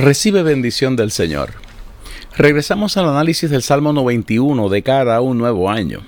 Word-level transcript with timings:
Recibe 0.00 0.42
bendición 0.42 0.96
del 0.96 1.10
Señor. 1.10 1.50
Regresamos 2.34 2.96
al 2.96 3.06
análisis 3.06 3.50
del 3.50 3.60
Salmo 3.60 3.92
91 3.92 4.70
de 4.70 4.82
cara 4.82 5.16
a 5.16 5.20
un 5.20 5.36
nuevo 5.36 5.68
año. 5.68 6.00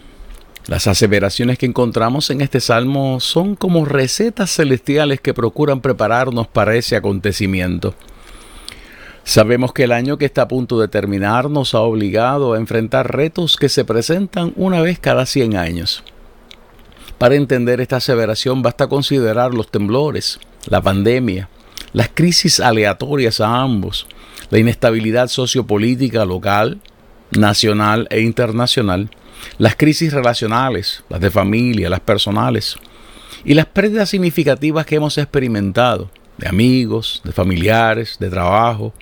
Las 0.66 0.86
aseveraciones 0.86 1.58
que 1.58 1.66
encontramos 1.66 2.30
en 2.30 2.40
este 2.40 2.60
salmo 2.60 3.20
son 3.20 3.54
como 3.54 3.84
recetas 3.84 4.50
celestiales 4.50 5.20
que 5.20 5.34
procuran 5.34 5.82
prepararnos 5.82 6.48
para 6.48 6.74
ese 6.74 6.96
acontecimiento. 6.96 7.94
Sabemos 9.24 9.74
que 9.74 9.84
el 9.84 9.92
año 9.92 10.16
que 10.16 10.24
está 10.24 10.42
a 10.42 10.48
punto 10.48 10.80
de 10.80 10.88
terminar 10.88 11.50
nos 11.50 11.74
ha 11.74 11.80
obligado 11.80 12.54
a 12.54 12.58
enfrentar 12.58 13.14
retos 13.14 13.58
que 13.58 13.68
se 13.68 13.84
presentan 13.84 14.54
una 14.56 14.80
vez 14.80 14.98
cada 15.00 15.26
100 15.26 15.54
años. 15.54 16.02
Para 17.18 17.34
entender 17.34 17.82
esta 17.82 17.96
aseveración 17.96 18.62
basta 18.62 18.86
considerar 18.86 19.52
los 19.52 19.70
temblores, 19.70 20.40
la 20.66 20.80
pandemia, 20.80 21.50
las 21.92 22.10
crisis 22.12 22.60
aleatorias 22.60 23.40
a 23.40 23.60
ambos, 23.60 24.06
la 24.50 24.58
inestabilidad 24.58 25.28
sociopolítica 25.28 26.24
local, 26.24 26.80
nacional 27.30 28.06
e 28.10 28.20
internacional, 28.20 29.10
las 29.58 29.76
crisis 29.76 30.12
relacionales, 30.12 31.04
las 31.08 31.20
de 31.20 31.30
familia, 31.30 31.90
las 31.90 32.00
personales, 32.00 32.76
y 33.44 33.54
las 33.54 33.66
pérdidas 33.66 34.10
significativas 34.10 34.86
que 34.86 34.96
hemos 34.96 35.18
experimentado 35.18 36.10
de 36.38 36.48
amigos, 36.48 37.20
de 37.24 37.32
familiares, 37.32 38.16
de 38.18 38.30
trabajo, 38.30 38.92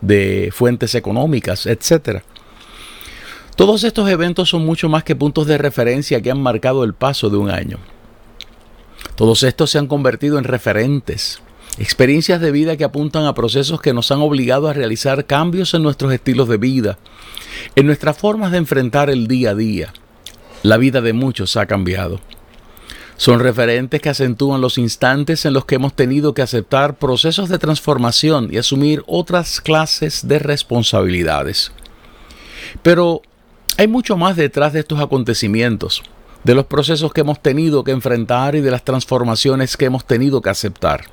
de 0.00 0.50
fuentes 0.52 0.94
económicas, 0.94 1.66
etc. 1.66 2.22
Todos 3.56 3.84
estos 3.84 4.08
eventos 4.08 4.48
son 4.48 4.64
mucho 4.64 4.88
más 4.88 5.04
que 5.04 5.16
puntos 5.16 5.46
de 5.46 5.58
referencia 5.58 6.20
que 6.20 6.30
han 6.30 6.42
marcado 6.42 6.82
el 6.84 6.94
paso 6.94 7.28
de 7.28 7.36
un 7.36 7.50
año. 7.50 7.78
Todos 9.16 9.42
estos 9.42 9.70
se 9.70 9.78
han 9.78 9.86
convertido 9.86 10.38
en 10.38 10.44
referentes, 10.44 11.42
experiencias 11.78 12.40
de 12.40 12.50
vida 12.50 12.76
que 12.76 12.84
apuntan 12.84 13.24
a 13.24 13.34
procesos 13.34 13.80
que 13.80 13.94
nos 13.94 14.10
han 14.10 14.20
obligado 14.20 14.68
a 14.68 14.72
realizar 14.72 15.26
cambios 15.26 15.74
en 15.74 15.82
nuestros 15.82 16.12
estilos 16.12 16.48
de 16.48 16.56
vida, 16.56 16.98
en 17.76 17.86
nuestras 17.86 18.18
formas 18.18 18.52
de 18.52 18.58
enfrentar 18.58 19.10
el 19.10 19.26
día 19.26 19.50
a 19.50 19.54
día. 19.54 19.92
La 20.62 20.76
vida 20.76 21.00
de 21.00 21.12
muchos 21.12 21.56
ha 21.56 21.66
cambiado. 21.66 22.20
Son 23.16 23.38
referentes 23.38 24.00
que 24.00 24.08
acentúan 24.08 24.62
los 24.62 24.78
instantes 24.78 25.44
en 25.44 25.52
los 25.52 25.66
que 25.66 25.74
hemos 25.74 25.94
tenido 25.94 26.32
que 26.32 26.42
aceptar 26.42 26.96
procesos 26.96 27.48
de 27.50 27.58
transformación 27.58 28.48
y 28.50 28.56
asumir 28.56 29.02
otras 29.06 29.60
clases 29.60 30.26
de 30.26 30.38
responsabilidades. 30.38 31.70
Pero 32.82 33.20
hay 33.76 33.88
mucho 33.88 34.16
más 34.16 34.36
detrás 34.36 34.72
de 34.72 34.80
estos 34.80 35.00
acontecimientos, 35.00 36.02
de 36.44 36.54
los 36.54 36.66
procesos 36.66 37.12
que 37.12 37.20
hemos 37.20 37.40
tenido 37.42 37.84
que 37.84 37.90
enfrentar 37.90 38.54
y 38.54 38.60
de 38.60 38.70
las 38.70 38.84
transformaciones 38.84 39.76
que 39.76 39.84
hemos 39.86 40.06
tenido 40.06 40.40
que 40.40 40.50
aceptar. 40.50 41.04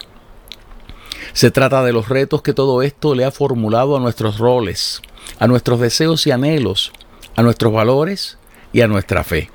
Se 1.37 1.51
trata 1.51 1.83
de 1.83 1.93
los 1.93 2.09
retos 2.09 2.41
que 2.41 2.55
todo 2.55 2.81
esto 2.81 3.13
le 3.13 3.23
ha 3.23 3.29
formulado 3.29 3.95
a 3.95 3.99
nuestros 3.99 4.39
roles, 4.39 5.03
a 5.37 5.45
nuestros 5.45 5.79
deseos 5.79 6.25
y 6.25 6.31
anhelos, 6.31 6.91
a 7.35 7.43
nuestros 7.43 7.71
valores 7.71 8.39
y 8.73 8.81
a 8.81 8.87
nuestra 8.87 9.23
fe. 9.23 9.51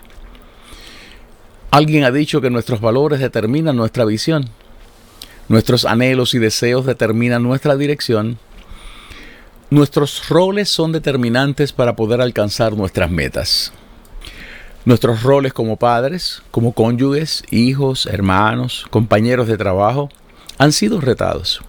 Alguien 1.72 2.04
ha 2.04 2.12
dicho 2.12 2.40
que 2.40 2.50
nuestros 2.50 2.80
valores 2.80 3.18
determinan 3.18 3.74
nuestra 3.74 4.04
visión, 4.04 4.48
nuestros 5.48 5.84
anhelos 5.84 6.34
y 6.34 6.38
deseos 6.38 6.86
determinan 6.86 7.42
nuestra 7.42 7.74
dirección, 7.74 8.38
nuestros 9.70 10.28
roles 10.28 10.68
son 10.68 10.92
determinantes 10.92 11.72
para 11.72 11.96
poder 11.96 12.20
alcanzar 12.20 12.74
nuestras 12.74 13.10
metas. 13.10 13.72
Nuestros 14.84 15.24
roles 15.24 15.52
como 15.52 15.78
padres, 15.78 16.44
como 16.52 16.74
cónyuges, 16.74 17.42
hijos, 17.50 18.06
hermanos, 18.06 18.86
compañeros 18.90 19.48
de 19.48 19.58
trabajo, 19.58 20.10
han 20.58 20.70
sido 20.70 21.00
retados. 21.00 21.60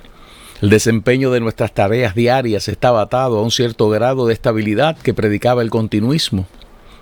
El 0.64 0.70
desempeño 0.70 1.30
de 1.30 1.42
nuestras 1.42 1.74
tareas 1.74 2.16
diarias 2.16 2.70
estaba 2.70 3.02
atado 3.02 3.38
a 3.38 3.42
un 3.42 3.52
cierto 3.52 3.90
grado 3.90 4.28
de 4.28 4.34
estabilidad 4.34 4.98
que 4.98 5.14
predicaba 5.14 5.62
el 5.62 5.70
continuismo, 5.70 6.48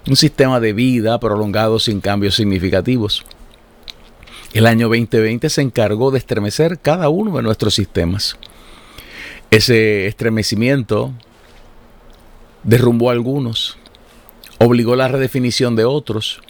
un 0.08 0.16
sistema 0.16 0.60
de 0.60 0.74
vida 0.74 1.20
prolongado 1.20 1.78
sin 1.78 2.02
cambios 2.02 2.34
significativos. 2.34 3.24
El 4.54 4.66
año 4.66 4.88
2020 4.88 5.48
se 5.48 5.62
encargó 5.62 6.10
de 6.10 6.18
estremecer 6.18 6.80
cada 6.80 7.10
uno 7.10 7.38
de 7.38 7.44
nuestros 7.44 7.76
sistemas. 7.76 8.36
Ese 9.52 10.08
estremecimiento 10.08 11.14
derrumbó 12.64 13.12
a 13.12 13.14
algunos, 13.14 13.78
obligó 14.58 14.96
la 14.96 15.08
redefinición 15.08 15.76
de 15.76 15.86
otros 15.86 16.42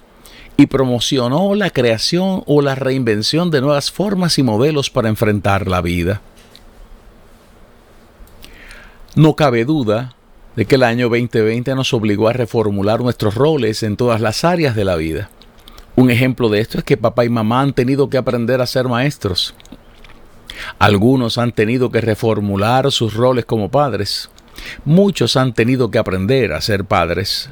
y 0.56 0.68
promocionó 0.68 1.56
la 1.56 1.72
creación 1.72 2.44
o 2.46 2.62
la 2.62 2.76
reinvención 2.76 3.52
de 3.52 3.60
nuevas 3.60 3.92
formas 3.92 4.40
y 4.40 4.44
modelos 4.44 4.90
para 4.90 5.10
enfrentar 5.10 5.68
la 5.68 5.82
vida. 5.82 6.22
No 9.16 9.36
cabe 9.36 9.66
duda 9.66 10.16
de 10.56 10.66
que 10.66 10.76
el 10.76 10.84
año 10.84 11.10
2020 11.10 11.76
nos 11.76 11.94
obligó 11.94 12.30
a 12.30 12.34
reformular 12.34 13.02
nuestros 13.02 13.36
roles 13.36 13.84
en 13.84 13.98
todas 13.98 14.22
las 14.22 14.46
áreas 14.46 14.74
de 14.74 14.86
la 14.86 14.96
vida. 14.96 15.30
Un 15.98 16.10
ejemplo 16.10 16.48
de 16.48 16.62
esto 16.62 16.78
es 16.78 16.86
que 16.86 16.96
papá 16.96 17.26
y 17.26 17.30
mamá 17.30 17.60
han 17.60 17.74
tenido 17.74 18.10
que 18.10 18.18
aprender 18.18 18.62
a 18.62 18.66
ser 18.66 18.88
maestros. 18.88 19.54
Algunos 20.80 21.38
han 21.38 21.52
tenido 21.52 21.92
que 21.92 22.00
reformular 22.00 22.90
sus 22.90 23.14
roles 23.14 23.44
como 23.44 23.70
padres. 23.70 24.30
Muchos 24.86 25.36
han 25.36 25.54
tenido 25.54 25.92
que 25.92 25.98
aprender 25.98 26.54
a 26.54 26.62
ser 26.62 26.86
padres. 26.86 27.50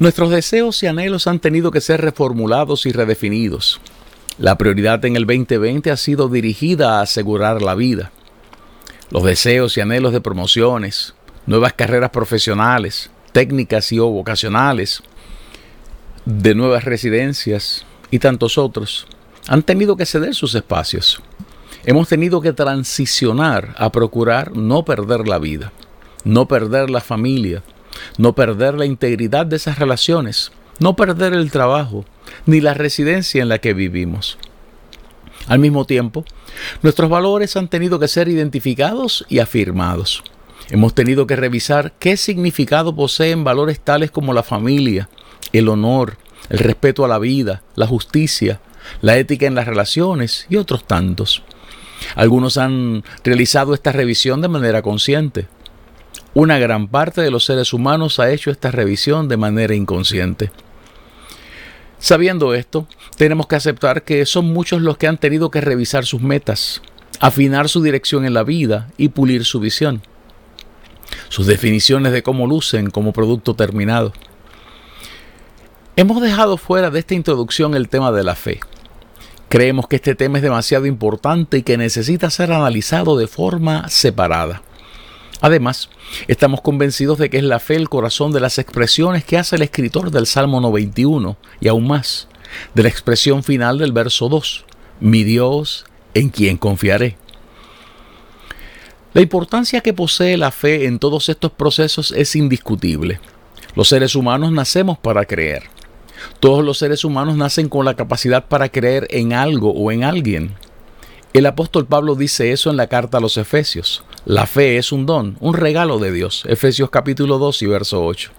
Nuestros 0.00 0.30
deseos 0.30 0.82
y 0.82 0.88
anhelos 0.88 1.28
han 1.28 1.38
tenido 1.38 1.70
que 1.70 1.80
ser 1.80 2.00
reformulados 2.00 2.86
y 2.86 2.92
redefinidos. 2.92 3.80
La 4.36 4.58
prioridad 4.58 5.04
en 5.04 5.14
el 5.14 5.26
2020 5.26 5.92
ha 5.92 5.96
sido 5.96 6.28
dirigida 6.28 6.98
a 6.98 7.02
asegurar 7.02 7.62
la 7.62 7.76
vida 7.76 8.10
los 9.10 9.24
deseos 9.24 9.76
y 9.76 9.80
anhelos 9.80 10.12
de 10.12 10.20
promociones, 10.20 11.14
nuevas 11.46 11.72
carreras 11.72 12.10
profesionales, 12.10 13.10
técnicas 13.32 13.90
y 13.92 13.98
o 13.98 14.06
vocacionales, 14.06 15.02
de 16.24 16.54
nuevas 16.54 16.84
residencias 16.84 17.84
y 18.10 18.18
tantos 18.18 18.56
otros, 18.58 19.06
han 19.48 19.62
tenido 19.62 19.96
que 19.96 20.06
ceder 20.06 20.34
sus 20.34 20.54
espacios. 20.54 21.20
Hemos 21.84 22.08
tenido 22.08 22.40
que 22.40 22.52
transicionar 22.52 23.74
a 23.78 23.90
procurar 23.90 24.56
no 24.56 24.84
perder 24.84 25.26
la 25.26 25.38
vida, 25.38 25.72
no 26.24 26.46
perder 26.46 26.90
la 26.90 27.00
familia, 27.00 27.62
no 28.18 28.34
perder 28.34 28.74
la 28.74 28.84
integridad 28.84 29.46
de 29.46 29.56
esas 29.56 29.78
relaciones, 29.78 30.52
no 30.78 30.94
perder 30.94 31.32
el 31.32 31.50
trabajo, 31.50 32.04
ni 32.46 32.60
la 32.60 32.74
residencia 32.74 33.42
en 33.42 33.48
la 33.48 33.58
que 33.58 33.74
vivimos. 33.74 34.38
Al 35.46 35.58
mismo 35.58 35.84
tiempo, 35.84 36.24
nuestros 36.82 37.10
valores 37.10 37.56
han 37.56 37.68
tenido 37.68 37.98
que 37.98 38.08
ser 38.08 38.28
identificados 38.28 39.24
y 39.28 39.38
afirmados. 39.38 40.22
Hemos 40.68 40.94
tenido 40.94 41.26
que 41.26 41.36
revisar 41.36 41.92
qué 41.98 42.16
significado 42.16 42.94
poseen 42.94 43.42
valores 43.42 43.80
tales 43.80 44.10
como 44.10 44.32
la 44.32 44.42
familia, 44.42 45.08
el 45.52 45.68
honor, 45.68 46.16
el 46.48 46.58
respeto 46.58 47.04
a 47.04 47.08
la 47.08 47.18
vida, 47.18 47.62
la 47.74 47.86
justicia, 47.86 48.60
la 49.00 49.16
ética 49.16 49.46
en 49.46 49.54
las 49.54 49.66
relaciones 49.66 50.46
y 50.48 50.56
otros 50.56 50.84
tantos. 50.86 51.42
Algunos 52.14 52.56
han 52.56 53.04
realizado 53.24 53.74
esta 53.74 53.92
revisión 53.92 54.40
de 54.40 54.48
manera 54.48 54.82
consciente. 54.82 55.48
Una 56.34 56.58
gran 56.58 56.88
parte 56.88 57.20
de 57.20 57.30
los 57.30 57.44
seres 57.44 57.72
humanos 57.72 58.20
ha 58.20 58.30
hecho 58.30 58.50
esta 58.50 58.70
revisión 58.70 59.28
de 59.28 59.36
manera 59.36 59.74
inconsciente. 59.74 60.50
Sabiendo 62.00 62.54
esto, 62.54 62.88
tenemos 63.16 63.46
que 63.46 63.54
aceptar 63.54 64.02
que 64.02 64.26
son 64.26 64.52
muchos 64.52 64.82
los 64.82 64.98
que 64.98 65.06
han 65.06 65.18
tenido 65.18 65.50
que 65.52 65.60
revisar 65.60 66.04
sus 66.04 66.20
metas, 66.20 66.82
afinar 67.20 67.68
su 67.68 67.82
dirección 67.82 68.24
en 68.24 68.34
la 68.34 68.42
vida 68.42 68.88
y 68.96 69.10
pulir 69.10 69.44
su 69.44 69.60
visión, 69.60 70.02
sus 71.28 71.46
definiciones 71.46 72.12
de 72.12 72.24
cómo 72.24 72.48
lucen 72.48 72.90
como 72.90 73.12
producto 73.12 73.54
terminado. 73.54 74.12
Hemos 75.94 76.20
dejado 76.20 76.56
fuera 76.56 76.90
de 76.90 76.98
esta 76.98 77.14
introducción 77.14 77.74
el 77.76 77.88
tema 77.88 78.10
de 78.10 78.24
la 78.24 78.34
fe, 78.34 78.60
Creemos 79.50 79.88
que 79.88 79.96
este 79.96 80.14
tema 80.14 80.38
es 80.38 80.42
demasiado 80.42 80.86
importante 80.86 81.58
y 81.58 81.62
que 81.64 81.76
necesita 81.76 82.30
ser 82.30 82.52
analizado 82.52 83.18
de 83.18 83.26
forma 83.26 83.88
separada. 83.88 84.62
Además, 85.40 85.88
estamos 86.28 86.60
convencidos 86.60 87.18
de 87.18 87.30
que 87.30 87.38
es 87.38 87.44
la 87.44 87.60
fe 87.60 87.76
el 87.76 87.88
corazón 87.88 88.32
de 88.32 88.40
las 88.40 88.58
expresiones 88.58 89.24
que 89.24 89.38
hace 89.38 89.56
el 89.56 89.62
escritor 89.62 90.10
del 90.10 90.26
Salmo 90.26 90.60
91 90.60 91.36
y 91.60 91.68
aún 91.68 91.86
más, 91.86 92.28
de 92.74 92.82
la 92.82 92.88
expresión 92.88 93.42
final 93.42 93.78
del 93.78 93.92
verso 93.92 94.28
2, 94.28 94.64
mi 95.00 95.24
Dios, 95.24 95.86
en 96.14 96.28
quien 96.28 96.56
confiaré. 96.56 97.16
La 99.12 99.22
importancia 99.22 99.80
que 99.80 99.92
posee 99.92 100.36
la 100.36 100.50
fe 100.50 100.86
en 100.86 100.98
todos 100.98 101.28
estos 101.28 101.50
procesos 101.50 102.12
es 102.12 102.36
indiscutible. 102.36 103.18
Los 103.74 103.88
seres 103.88 104.14
humanos 104.14 104.52
nacemos 104.52 104.98
para 104.98 105.24
creer. 105.24 105.64
Todos 106.38 106.64
los 106.64 106.78
seres 106.78 107.04
humanos 107.04 107.36
nacen 107.36 107.68
con 107.68 107.84
la 107.84 107.94
capacidad 107.94 108.46
para 108.46 108.68
creer 108.68 109.08
en 109.10 109.32
algo 109.32 109.72
o 109.72 109.90
en 109.90 110.04
alguien. 110.04 110.54
El 111.32 111.46
apóstol 111.46 111.86
Pablo 111.86 112.16
dice 112.16 112.50
eso 112.50 112.70
en 112.70 112.76
la 112.76 112.88
carta 112.88 113.18
a 113.18 113.20
los 113.20 113.36
Efesios. 113.36 114.02
La 114.24 114.46
fe 114.46 114.78
es 114.78 114.90
un 114.90 115.06
don, 115.06 115.36
un 115.38 115.54
regalo 115.54 116.00
de 116.00 116.10
Dios. 116.10 116.42
Efesios 116.48 116.90
capítulo 116.90 117.38
2 117.38 117.62
y 117.62 117.66
verso 117.66 118.04
8. 118.04 118.32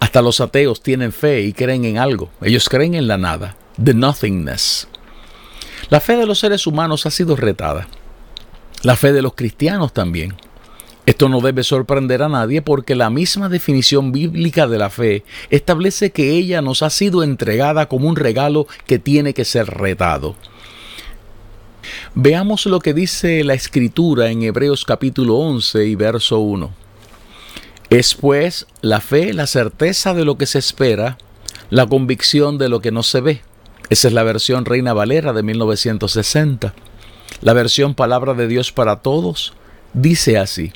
Hasta 0.00 0.20
los 0.20 0.40
ateos 0.40 0.82
tienen 0.82 1.12
fe 1.12 1.42
y 1.42 1.52
creen 1.52 1.84
en 1.84 1.98
algo. 1.98 2.30
Ellos 2.42 2.68
creen 2.68 2.94
en 2.94 3.06
la 3.06 3.18
nada, 3.18 3.56
the 3.82 3.94
nothingness. 3.94 4.88
La 5.90 6.00
fe 6.00 6.16
de 6.16 6.26
los 6.26 6.40
seres 6.40 6.66
humanos 6.66 7.06
ha 7.06 7.10
sido 7.12 7.36
retada. 7.36 7.86
La 8.82 8.96
fe 8.96 9.12
de 9.12 9.22
los 9.22 9.34
cristianos 9.34 9.92
también. 9.92 10.34
Esto 11.06 11.28
no 11.28 11.40
debe 11.40 11.62
sorprender 11.62 12.24
a 12.24 12.28
nadie 12.28 12.62
porque 12.62 12.96
la 12.96 13.10
misma 13.10 13.48
definición 13.48 14.10
bíblica 14.10 14.66
de 14.66 14.78
la 14.78 14.90
fe 14.90 15.22
establece 15.50 16.10
que 16.10 16.32
ella 16.32 16.62
nos 16.62 16.82
ha 16.82 16.90
sido 16.90 17.22
entregada 17.22 17.86
como 17.86 18.08
un 18.08 18.16
regalo 18.16 18.66
que 18.86 18.98
tiene 18.98 19.34
que 19.34 19.44
ser 19.44 19.66
retado. 19.66 20.34
Veamos 22.14 22.66
lo 22.66 22.80
que 22.80 22.94
dice 22.94 23.44
la 23.44 23.54
escritura 23.54 24.30
en 24.30 24.42
Hebreos 24.42 24.84
capítulo 24.84 25.36
11 25.36 25.86
y 25.86 25.94
verso 25.94 26.38
1. 26.38 26.70
Es 27.90 28.14
pues 28.14 28.66
la 28.82 29.00
fe 29.00 29.32
la 29.32 29.46
certeza 29.46 30.14
de 30.14 30.24
lo 30.24 30.38
que 30.38 30.46
se 30.46 30.58
espera, 30.58 31.18
la 31.70 31.86
convicción 31.86 32.58
de 32.58 32.68
lo 32.68 32.80
que 32.80 32.92
no 32.92 33.02
se 33.02 33.20
ve. 33.20 33.42
Esa 33.88 34.08
es 34.08 34.14
la 34.14 34.22
versión 34.22 34.64
Reina 34.64 34.92
Valera 34.92 35.32
de 35.32 35.42
1960. 35.42 36.74
La 37.40 37.52
versión 37.52 37.94
Palabra 37.94 38.34
de 38.34 38.46
Dios 38.46 38.70
para 38.70 38.96
Todos 38.96 39.52
dice 39.92 40.38
así. 40.38 40.72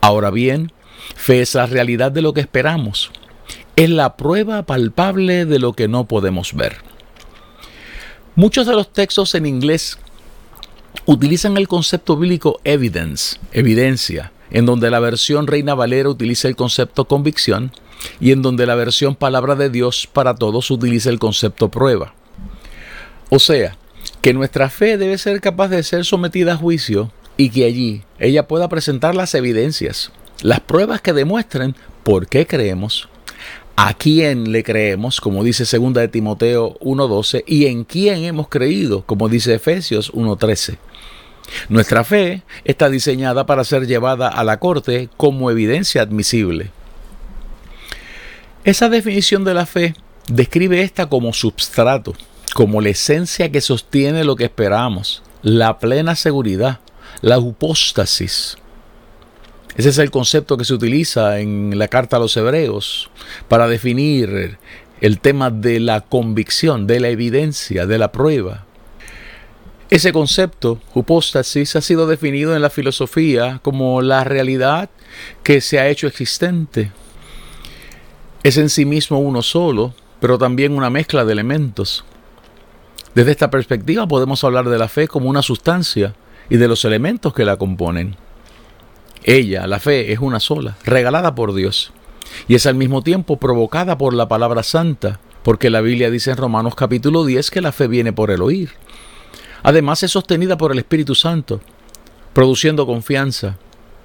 Ahora 0.00 0.30
bien, 0.30 0.72
fe 1.16 1.40
es 1.40 1.54
la 1.54 1.66
realidad 1.66 2.12
de 2.12 2.22
lo 2.22 2.32
que 2.32 2.40
esperamos. 2.40 3.10
Es 3.76 3.90
la 3.90 4.16
prueba 4.16 4.62
palpable 4.62 5.46
de 5.46 5.58
lo 5.58 5.72
que 5.72 5.88
no 5.88 6.04
podemos 6.04 6.54
ver. 6.54 6.76
Muchos 8.36 8.66
de 8.66 8.74
los 8.74 8.92
textos 8.92 9.34
en 9.34 9.46
inglés 9.46 9.98
utilizan 11.06 11.56
el 11.56 11.68
concepto 11.68 12.16
bíblico 12.16 12.60
evidence, 12.64 13.38
evidencia, 13.52 14.32
en 14.50 14.66
donde 14.66 14.90
la 14.90 15.00
versión 15.00 15.46
Reina 15.46 15.74
Valera 15.74 16.08
utiliza 16.08 16.48
el 16.48 16.56
concepto 16.56 17.04
convicción 17.04 17.72
y 18.20 18.32
en 18.32 18.42
donde 18.42 18.66
la 18.66 18.74
versión 18.74 19.14
Palabra 19.14 19.54
de 19.54 19.70
Dios 19.70 20.08
para 20.12 20.34
todos 20.34 20.70
utiliza 20.70 21.10
el 21.10 21.18
concepto 21.18 21.68
prueba. 21.68 22.14
O 23.28 23.38
sea, 23.38 23.76
que 24.22 24.34
nuestra 24.34 24.70
fe 24.70 24.96
debe 24.96 25.18
ser 25.18 25.40
capaz 25.40 25.68
de 25.68 25.82
ser 25.82 26.04
sometida 26.04 26.54
a 26.54 26.56
juicio 26.56 27.12
y 27.36 27.50
que 27.50 27.64
allí 27.64 28.02
ella 28.18 28.48
pueda 28.48 28.68
presentar 28.68 29.14
las 29.14 29.34
evidencias, 29.34 30.12
las 30.42 30.60
pruebas 30.60 31.00
que 31.00 31.12
demuestren 31.12 31.76
por 32.02 32.26
qué 32.26 32.46
creemos, 32.46 33.08
a 33.82 33.94
quién 33.94 34.52
le 34.52 34.62
creemos, 34.62 35.22
como 35.22 35.42
dice 35.42 35.64
2 35.64 35.94
de 35.94 36.08
Timoteo 36.08 36.78
1.12, 36.80 37.44
y 37.46 37.64
en 37.64 37.84
quién 37.84 38.24
hemos 38.24 38.48
creído, 38.48 39.06
como 39.06 39.30
dice 39.30 39.54
Efesios 39.54 40.12
1.13. 40.12 40.76
Nuestra 41.70 42.04
fe 42.04 42.42
está 42.64 42.90
diseñada 42.90 43.46
para 43.46 43.64
ser 43.64 43.86
llevada 43.86 44.28
a 44.28 44.44
la 44.44 44.58
corte 44.58 45.08
como 45.16 45.50
evidencia 45.50 46.02
admisible. 46.02 46.70
Esa 48.64 48.90
definición 48.90 49.44
de 49.44 49.54
la 49.54 49.64
fe 49.64 49.94
describe 50.28 50.82
esta 50.82 51.06
como 51.06 51.32
substrato, 51.32 52.12
como 52.54 52.82
la 52.82 52.90
esencia 52.90 53.50
que 53.50 53.62
sostiene 53.62 54.24
lo 54.24 54.36
que 54.36 54.44
esperamos, 54.44 55.22
la 55.40 55.78
plena 55.78 56.16
seguridad, 56.16 56.80
la 57.22 57.38
hipóstasis. 57.38 58.58
Ese 59.76 59.90
es 59.90 59.98
el 59.98 60.10
concepto 60.10 60.56
que 60.56 60.64
se 60.64 60.74
utiliza 60.74 61.38
en 61.40 61.78
la 61.78 61.88
carta 61.88 62.16
a 62.16 62.20
los 62.20 62.36
hebreos 62.36 63.10
para 63.48 63.68
definir 63.68 64.58
el 65.00 65.20
tema 65.20 65.50
de 65.50 65.80
la 65.80 66.02
convicción, 66.02 66.86
de 66.86 67.00
la 67.00 67.08
evidencia, 67.08 67.86
de 67.86 67.98
la 67.98 68.12
prueba. 68.12 68.66
Ese 69.88 70.12
concepto, 70.12 70.80
hipóstasis, 70.94 71.74
ha 71.74 71.80
sido 71.80 72.06
definido 72.06 72.54
en 72.54 72.62
la 72.62 72.70
filosofía 72.70 73.60
como 73.62 74.02
la 74.02 74.22
realidad 74.22 74.90
que 75.42 75.60
se 75.60 75.80
ha 75.80 75.88
hecho 75.88 76.06
existente. 76.06 76.92
Es 78.42 78.56
en 78.56 78.68
sí 78.68 78.84
mismo 78.84 79.18
uno 79.18 79.42
solo, 79.42 79.94
pero 80.20 80.38
también 80.38 80.72
una 80.72 80.90
mezcla 80.90 81.24
de 81.24 81.32
elementos. 81.32 82.04
Desde 83.14 83.32
esta 83.32 83.50
perspectiva 83.50 84.06
podemos 84.06 84.44
hablar 84.44 84.68
de 84.68 84.78
la 84.78 84.88
fe 84.88 85.08
como 85.08 85.28
una 85.28 85.42
sustancia 85.42 86.14
y 86.48 86.56
de 86.56 86.68
los 86.68 86.84
elementos 86.84 87.34
que 87.34 87.44
la 87.44 87.56
componen. 87.56 88.16
Ella, 89.24 89.66
la 89.66 89.80
fe, 89.80 90.12
es 90.12 90.18
una 90.18 90.40
sola, 90.40 90.76
regalada 90.84 91.34
por 91.34 91.54
Dios, 91.54 91.92
y 92.48 92.54
es 92.54 92.66
al 92.66 92.74
mismo 92.74 93.02
tiempo 93.02 93.36
provocada 93.36 93.98
por 93.98 94.14
la 94.14 94.28
palabra 94.28 94.62
santa, 94.62 95.20
porque 95.42 95.70
la 95.70 95.80
Biblia 95.80 96.10
dice 96.10 96.30
en 96.30 96.38
Romanos 96.38 96.74
capítulo 96.74 97.24
10 97.24 97.50
que 97.50 97.60
la 97.60 97.72
fe 97.72 97.86
viene 97.86 98.12
por 98.12 98.30
el 98.30 98.42
oír. 98.42 98.70
Además 99.62 100.02
es 100.02 100.12
sostenida 100.12 100.56
por 100.56 100.72
el 100.72 100.78
Espíritu 100.78 101.14
Santo, 101.14 101.60
produciendo 102.32 102.86
confianza. 102.86 103.58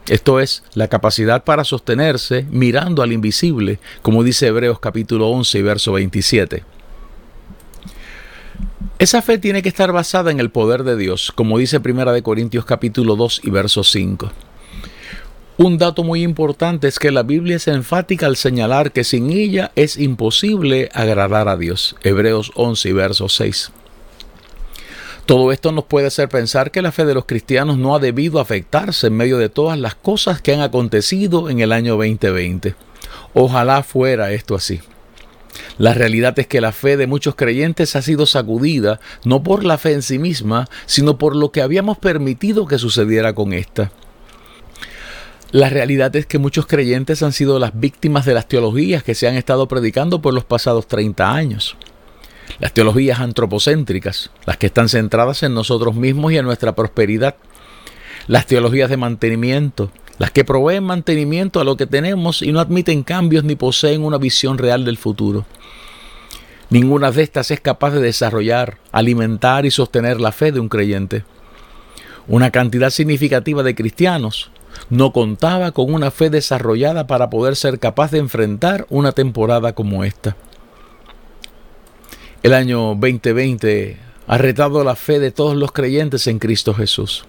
Esto 0.08 0.40
es, 0.40 0.64
la 0.74 0.88
capacidad 0.88 1.44
para 1.44 1.64
sostenerse 1.64 2.46
mirando 2.52 3.02
al 3.02 3.14
invisible, 3.14 3.80
como 4.02 4.24
dice 4.24 4.48
Hebreos 4.48 4.80
capítulo 4.80 5.30
11 5.30 5.58
y 5.58 5.62
verso 5.62 5.94
27. 5.94 6.64
Esa 9.00 9.22
fe 9.22 9.38
tiene 9.38 9.62
que 9.62 9.70
estar 9.70 9.92
basada 9.92 10.32
en 10.32 10.40
el 10.40 10.52
poder 10.52 10.84
de 10.84 10.96
Dios, 10.96 11.32
como 11.34 11.58
dice 11.58 11.80
Primera 11.80 12.12
de 12.12 12.22
Corintios 12.22 12.66
capítulo 12.66 13.16
2 13.16 13.42
y 13.44 13.50
verso 13.50 13.84
5. 13.84 14.32
Un 15.58 15.78
dato 15.78 16.04
muy 16.04 16.22
importante 16.22 16.90
es 16.90 17.00
que 17.00 17.12
la 17.12 17.24
Biblia 17.24 17.56
es 17.56 17.70
enfática 17.70 18.26
al 18.26 18.36
señalar 18.36 18.92
que 18.92 19.06
sin 19.06 19.32
ella 19.32 19.72
es 19.78 19.98
imposible 19.98 20.90
agradar 20.94 21.48
a 21.48 21.56
Dios. 21.56 21.96
Hebreos 22.04 22.52
11 22.56 22.90
y 22.90 22.92
verso 22.92 23.30
6. 23.30 23.72
Todo 25.26 25.54
esto 25.54 25.72
nos 25.72 25.86
puede 25.86 26.08
hacer 26.08 26.28
pensar 26.28 26.72
que 26.72 26.82
la 26.82 26.92
fe 26.92 27.06
de 27.06 27.14
los 27.14 27.24
cristianos 27.24 27.78
no 27.78 27.96
ha 27.96 28.00
debido 28.00 28.42
afectarse 28.42 29.08
en 29.08 29.16
medio 29.16 29.38
de 29.38 29.48
todas 29.48 29.80
las 29.80 29.96
cosas 29.96 30.42
que 30.42 30.54
han 30.54 30.60
acontecido 30.60 31.50
en 31.50 31.62
el 31.62 31.72
año 31.72 31.96
2020. 31.96 32.76
Ojalá 33.34 33.82
fuera 33.82 34.34
esto 34.34 34.56
así. 34.56 34.82
La 35.78 35.94
realidad 35.94 36.38
es 36.38 36.48
que 36.48 36.60
la 36.60 36.74
fe 36.74 36.98
de 36.98 37.08
muchos 37.08 37.36
creyentes 37.36 37.96
ha 37.96 38.02
sido 38.02 38.26
sacudida 38.26 39.00
no 39.24 39.42
por 39.42 39.64
la 39.64 39.78
fe 39.78 39.94
en 39.94 40.02
sí 40.02 40.20
misma, 40.20 40.68
sino 40.86 41.18
por 41.18 41.34
lo 41.34 41.54
que 41.54 41.62
habíamos 41.62 41.98
permitido 41.98 42.68
que 42.68 42.78
sucediera 42.78 43.34
con 43.34 43.54
esta. 43.54 43.90
La 45.56 45.70
realidad 45.70 46.14
es 46.18 46.26
que 46.26 46.38
muchos 46.38 46.68
creyentes 46.68 47.24
han 47.24 47.32
sido 47.32 47.60
las 47.60 47.80
víctimas 47.80 48.26
de 48.26 48.34
las 48.34 48.46
teologías 48.46 49.04
que 49.04 49.16
se 49.16 49.26
han 49.30 49.36
estado 49.36 49.70
predicando 49.70 50.22
por 50.22 50.34
los 50.34 50.44
pasados 50.44 50.86
30 50.86 51.32
años. 51.32 51.78
Las 52.60 52.74
teologías 52.74 53.22
antropocéntricas, 53.22 54.32
las 54.46 54.58
que 54.58 54.66
están 54.66 54.90
centradas 54.90 55.44
en 55.44 55.54
nosotros 55.54 55.96
mismos 55.96 56.34
y 56.34 56.38
en 56.38 56.44
nuestra 56.44 56.76
prosperidad. 56.76 57.38
Las 58.28 58.48
teologías 58.48 58.90
de 58.90 58.98
mantenimiento, 58.98 59.92
las 60.18 60.30
que 60.32 60.44
proveen 60.44 60.84
mantenimiento 60.84 61.62
a 61.62 61.64
lo 61.64 61.78
que 61.78 61.88
tenemos 61.88 62.42
y 62.42 62.52
no 62.52 62.60
admiten 62.60 63.04
cambios 63.04 63.46
ni 63.46 63.56
poseen 63.56 64.04
una 64.04 64.18
visión 64.18 64.58
real 64.58 64.84
del 64.84 64.98
futuro. 64.98 65.46
Ninguna 66.70 67.12
de 67.12 67.24
estas 67.24 67.50
es 67.52 67.62
capaz 67.62 67.92
de 67.92 68.02
desarrollar, 68.02 68.80
alimentar 68.92 69.66
y 69.66 69.72
sostener 69.72 70.20
la 70.20 70.34
fe 70.34 70.52
de 70.52 70.60
un 70.60 70.68
creyente. 70.68 71.24
Una 72.28 72.52
cantidad 72.52 72.90
significativa 72.90 73.64
de 73.64 73.74
cristianos 73.74 74.52
no 74.90 75.12
contaba 75.12 75.72
con 75.72 75.94
una 75.94 76.12
fe 76.12 76.30
desarrollada 76.30 77.08
para 77.08 77.30
poder 77.30 77.56
ser 77.56 77.80
capaz 77.80 78.12
de 78.12 78.20
enfrentar 78.20 78.86
una 78.90 79.12
temporada 79.12 79.74
como 79.74 80.04
esta. 80.04 80.36
El 82.44 82.54
año 82.54 82.96
2020 82.96 83.98
ha 84.28 84.38
retado 84.38 84.84
la 84.84 84.96
fe 84.96 85.20
de 85.20 85.32
todos 85.32 85.56
los 85.56 85.72
creyentes 85.72 86.28
en 86.28 86.40
Cristo 86.40 86.74
Jesús. 86.74 87.26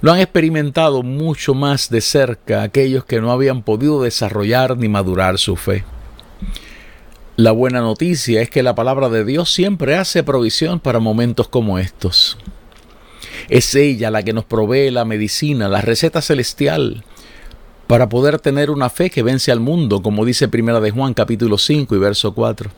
Lo 0.00 0.12
han 0.12 0.20
experimentado 0.20 1.02
mucho 1.02 1.54
más 1.54 1.88
de 1.88 2.00
cerca 2.00 2.62
aquellos 2.62 3.04
que 3.04 3.20
no 3.20 3.30
habían 3.30 3.62
podido 3.62 4.02
desarrollar 4.02 4.76
ni 4.76 4.88
madurar 4.88 5.38
su 5.38 5.56
fe. 5.56 5.84
La 7.36 7.52
buena 7.52 7.80
noticia 7.80 8.40
es 8.42 8.50
que 8.50 8.62
la 8.62 8.74
palabra 8.74 9.08
de 9.08 9.24
Dios 9.24 9.52
siempre 9.52 9.96
hace 9.96 10.22
provisión 10.22 10.80
para 10.80 11.00
momentos 11.00 11.48
como 11.48 11.78
estos. 11.78 12.38
Es 13.48 13.74
ella 13.74 14.10
la 14.10 14.22
que 14.22 14.32
nos 14.32 14.44
provee 14.44 14.90
la 14.90 15.04
medicina, 15.04 15.68
la 15.68 15.80
receta 15.80 16.20
celestial, 16.20 17.04
para 17.86 18.08
poder 18.08 18.38
tener 18.38 18.70
una 18.70 18.90
fe 18.90 19.10
que 19.10 19.22
vence 19.22 19.52
al 19.52 19.60
mundo, 19.60 20.02
como 20.02 20.24
dice 20.24 20.48
Primera 20.48 20.80
de 20.80 20.90
Juan 20.90 21.14
capítulo 21.14 21.58
5 21.58 21.94
y 21.94 21.98
verso 21.98 22.34
4. 22.34 22.70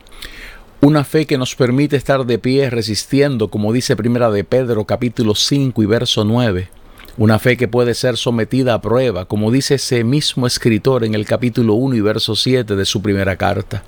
Una 0.80 1.02
fe 1.02 1.26
que 1.26 1.38
nos 1.38 1.56
permite 1.56 1.96
estar 1.96 2.24
de 2.24 2.38
pie 2.38 2.70
resistiendo, 2.70 3.48
como 3.48 3.72
dice 3.72 3.96
Primera 3.96 4.30
de 4.30 4.44
Pedro 4.44 4.84
capítulo 4.84 5.34
5 5.34 5.82
y 5.82 5.86
verso 5.86 6.24
9. 6.24 6.68
Una 7.16 7.40
fe 7.40 7.56
que 7.56 7.66
puede 7.66 7.94
ser 7.94 8.16
sometida 8.16 8.74
a 8.74 8.80
prueba, 8.80 9.24
como 9.24 9.50
dice 9.50 9.74
ese 9.74 10.04
mismo 10.04 10.46
escritor 10.46 11.04
en 11.04 11.16
el 11.16 11.26
capítulo 11.26 11.74
1 11.74 11.96
y 11.96 12.00
verso 12.00 12.36
7 12.36 12.76
de 12.76 12.84
su 12.84 13.02
primera 13.02 13.34
carta. 13.34 13.82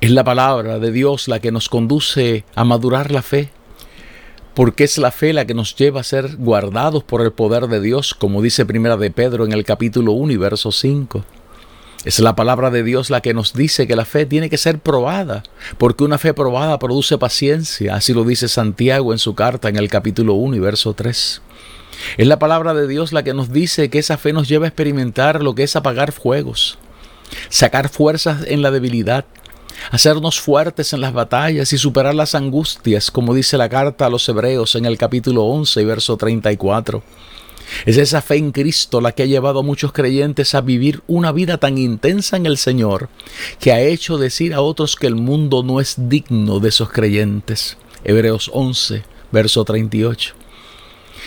Es 0.00 0.10
la 0.10 0.24
palabra 0.24 0.80
de 0.80 0.90
Dios 0.90 1.28
la 1.28 1.38
que 1.38 1.52
nos 1.52 1.68
conduce 1.68 2.44
a 2.56 2.64
madurar 2.64 3.12
la 3.12 3.22
fe, 3.22 3.50
porque 4.54 4.84
es 4.84 4.98
la 4.98 5.10
fe 5.10 5.32
la 5.32 5.46
que 5.46 5.54
nos 5.54 5.74
lleva 5.76 6.00
a 6.00 6.04
ser 6.04 6.36
guardados 6.36 7.04
por 7.04 7.22
el 7.22 7.32
poder 7.32 7.68
de 7.68 7.80
Dios, 7.80 8.14
como 8.14 8.42
dice 8.42 8.66
Primera 8.66 8.96
de 8.96 9.10
Pedro 9.10 9.44
en 9.44 9.52
el 9.52 9.64
capítulo 9.64 10.12
1 10.12 10.32
y 10.32 10.36
verso 10.36 10.72
5. 10.72 11.24
Es 12.04 12.18
la 12.18 12.34
palabra 12.34 12.70
de 12.70 12.82
Dios 12.82 13.10
la 13.10 13.20
que 13.20 13.32
nos 13.32 13.54
dice 13.54 13.86
que 13.86 13.94
la 13.94 14.04
fe 14.04 14.26
tiene 14.26 14.50
que 14.50 14.58
ser 14.58 14.80
probada, 14.80 15.44
porque 15.78 16.02
una 16.02 16.18
fe 16.18 16.34
probada 16.34 16.78
produce 16.80 17.16
paciencia, 17.16 17.94
así 17.94 18.12
lo 18.12 18.24
dice 18.24 18.48
Santiago 18.48 19.12
en 19.12 19.20
su 19.20 19.34
carta 19.34 19.68
en 19.68 19.76
el 19.76 19.88
capítulo 19.88 20.34
1 20.34 20.56
y 20.56 20.58
verso 20.58 20.94
3. 20.94 21.42
Es 22.16 22.26
la 22.26 22.40
palabra 22.40 22.74
de 22.74 22.88
Dios 22.88 23.12
la 23.12 23.22
que 23.22 23.34
nos 23.34 23.52
dice 23.52 23.88
que 23.88 24.00
esa 24.00 24.18
fe 24.18 24.32
nos 24.32 24.48
lleva 24.48 24.66
a 24.66 24.68
experimentar 24.68 25.42
lo 25.42 25.54
que 25.54 25.62
es 25.62 25.76
apagar 25.76 26.10
fuegos, 26.10 26.78
sacar 27.48 27.88
fuerzas 27.88 28.44
en 28.48 28.62
la 28.62 28.72
debilidad, 28.72 29.24
hacernos 29.90 30.40
fuertes 30.40 30.92
en 30.92 31.00
las 31.00 31.12
batallas 31.12 31.72
y 31.72 31.78
superar 31.78 32.14
las 32.14 32.34
angustias, 32.34 33.10
como 33.10 33.34
dice 33.34 33.56
la 33.56 33.68
carta 33.68 34.06
a 34.06 34.10
los 34.10 34.28
Hebreos 34.28 34.74
en 34.74 34.86
el 34.86 34.98
capítulo 34.98 35.44
11 35.44 35.82
y 35.82 35.84
verso 35.84 36.16
34. 36.16 37.02
Es 37.86 37.96
esa 37.96 38.20
fe 38.20 38.36
en 38.36 38.52
Cristo 38.52 39.00
la 39.00 39.12
que 39.12 39.22
ha 39.22 39.26
llevado 39.26 39.60
a 39.60 39.62
muchos 39.62 39.92
creyentes 39.92 40.54
a 40.54 40.60
vivir 40.60 41.02
una 41.06 41.32
vida 41.32 41.58
tan 41.58 41.78
intensa 41.78 42.36
en 42.36 42.46
el 42.46 42.58
Señor 42.58 43.08
que 43.58 43.72
ha 43.72 43.80
hecho 43.80 44.18
decir 44.18 44.54
a 44.54 44.60
otros 44.60 44.96
que 44.96 45.06
el 45.06 45.14
mundo 45.14 45.62
no 45.62 45.80
es 45.80 45.94
digno 45.96 46.60
de 46.60 46.68
esos 46.68 46.90
creyentes. 46.90 47.76
Hebreos 48.04 48.50
11, 48.52 49.04
verso 49.30 49.64
38. 49.64 50.34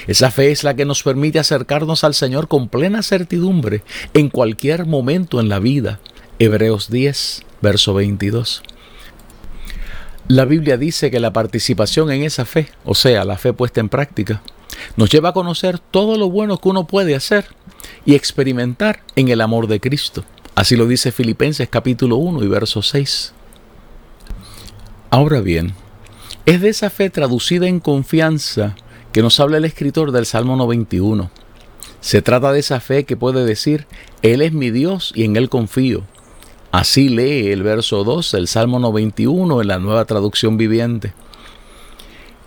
Esa 0.08 0.30
fe 0.30 0.52
es 0.52 0.64
la 0.64 0.76
que 0.76 0.86
nos 0.86 1.04
permite 1.04 1.40
acercarnos 1.40 2.04
al 2.04 2.14
Señor 2.14 2.48
con 2.48 2.70
plena 2.70 3.02
certidumbre 3.02 3.84
en 4.14 4.30
cualquier 4.30 4.86
momento 4.86 5.40
en 5.40 5.50
la 5.50 5.60
vida. 5.60 6.00
Hebreos 6.38 6.90
10, 6.92 7.44
verso 7.66 7.96
22. 7.96 8.62
La 10.28 10.46
Biblia 10.46 10.78
dice 10.78 11.10
que 11.10 11.20
la 11.20 11.34
participación 11.34 12.12
en 12.12 12.22
esa 12.22 12.46
fe, 12.46 12.70
o 12.84 12.94
sea, 12.94 13.26
la 13.26 13.40
fe 13.40 13.54
puesta 13.54 13.80
en 13.80 13.90
práctica, 13.90 14.44
nos 14.98 15.10
lleva 15.10 15.30
a 15.30 15.34
conocer 15.34 15.80
todo 15.80 16.16
lo 16.16 16.30
bueno 16.30 16.60
que 16.60 16.70
uno 16.70 16.86
puede 16.86 17.16
hacer 17.16 17.48
y 18.06 18.14
experimentar 18.14 19.02
en 19.16 19.30
el 19.30 19.42
amor 19.42 19.66
de 19.66 19.80
Cristo. 19.80 20.24
Así 20.54 20.76
lo 20.76 20.86
dice 20.86 21.12
Filipenses 21.12 21.68
capítulo 21.68 22.18
1 22.18 22.44
y 22.44 22.48
verso 22.48 22.84
6. 22.84 23.34
Ahora 25.10 25.42
bien, 25.42 25.74
es 26.46 26.62
de 26.62 26.70
esa 26.70 26.92
fe 26.92 27.10
traducida 27.10 27.68
en 27.68 27.80
confianza 27.80 28.76
que 29.12 29.24
nos 29.24 29.40
habla 29.40 29.58
el 29.58 29.66
escritor 29.66 30.12
del 30.12 30.28
Salmo 30.28 30.56
91. 30.56 31.32
Se 32.00 32.22
trata 32.22 32.52
de 32.52 32.60
esa 32.60 32.80
fe 32.80 33.06
que 33.06 33.18
puede 33.18 33.44
decir, 33.44 33.88
Él 34.22 34.44
es 34.44 34.54
mi 34.54 34.70
Dios 34.70 35.12
y 35.16 35.24
en 35.24 35.36
Él 35.36 35.50
confío. 35.50 36.04
Así 36.76 37.08
lee 37.08 37.54
el 37.54 37.64
verso 37.64 38.04
2 38.04 38.34
del 38.34 38.50
Salmo 38.50 38.80
91 38.80 39.62
en 39.62 39.68
la 39.70 39.80
nueva 39.80 40.04
traducción 40.04 40.58
viviente. 40.58 41.14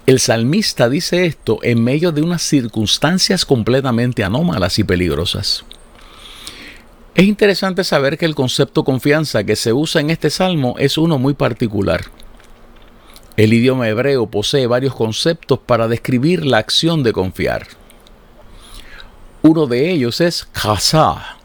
El 0.05 0.21
salmista 0.21 0.91
dice 0.91 1.25
esto 1.25 1.61
en 1.63 1.83
medio 1.83 2.13
de 2.13 2.21
unas 2.21 2.43
circunstancias 2.43 3.47
completamente 3.47 4.25
anómalas 4.25 4.79
y 4.79 4.85
peligrosas. 4.85 5.65
Es 7.15 7.25
interesante 7.25 7.85
saber 7.85 8.19
que 8.19 8.27
el 8.27 8.35
concepto 8.35 8.85
confianza 8.85 9.45
que 9.45 9.57
se 9.57 9.73
usa 9.73 10.03
en 10.03 10.11
este 10.11 10.29
salmo 10.29 10.75
es 10.79 10.99
uno 10.99 11.17
muy 11.17 11.33
particular. 11.33 12.03
El 13.39 13.55
idioma 13.55 13.89
hebreo 13.89 14.27
posee 14.27 14.67
varios 14.67 14.95
conceptos 14.95 15.59
para 15.65 15.89
describir 15.89 16.45
la 16.45 16.59
acción 16.59 17.03
de 17.03 17.15
confiar. 17.15 17.67
Uno 19.41 19.67
de 19.67 19.91
ellos 19.91 20.21
es 20.21 20.45
kasa, 20.53 21.38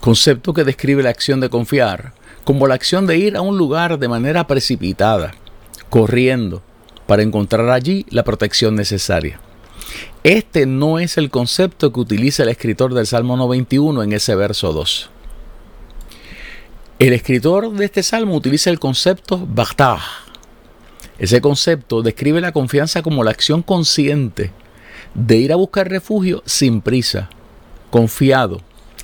concepto 0.00 0.54
que 0.54 0.64
describe 0.64 1.02
la 1.02 1.10
acción 1.10 1.40
de 1.40 1.50
confiar 1.50 2.12
como 2.44 2.66
la 2.66 2.74
acción 2.74 3.06
de 3.06 3.18
ir 3.18 3.36
a 3.36 3.42
un 3.42 3.58
lugar 3.58 3.98
de 3.98 4.08
manera 4.08 4.46
precipitada, 4.46 5.32
corriendo, 5.88 6.62
para 7.06 7.22
encontrar 7.22 7.68
allí 7.70 8.06
la 8.08 8.24
protección 8.24 8.74
necesaria. 8.74 9.40
Este 10.24 10.66
no 10.66 10.98
es 10.98 11.18
el 11.18 11.30
concepto 11.30 11.92
que 11.92 12.00
utiliza 12.00 12.42
el 12.42 12.48
escritor 12.48 12.94
del 12.94 13.06
Salmo 13.06 13.36
91 13.36 14.02
en 14.02 14.12
ese 14.12 14.34
verso 14.34 14.72
2. 14.72 15.10
El 16.98 17.12
escritor 17.12 17.72
de 17.72 17.84
este 17.86 18.02
salmo 18.02 18.34
utiliza 18.34 18.68
el 18.68 18.78
concepto 18.78 19.38
Baghtah. 19.38 20.00
Ese 21.18 21.40
concepto 21.40 22.02
describe 22.02 22.40
la 22.40 22.52
confianza 22.52 23.02
como 23.02 23.24
la 23.24 23.30
acción 23.30 23.62
consciente 23.62 24.52
de 25.14 25.36
ir 25.36 25.52
a 25.52 25.56
buscar 25.56 25.88
refugio 25.88 26.42
sin 26.46 26.80
prisa, 26.82 27.30
confiado, 27.90 28.60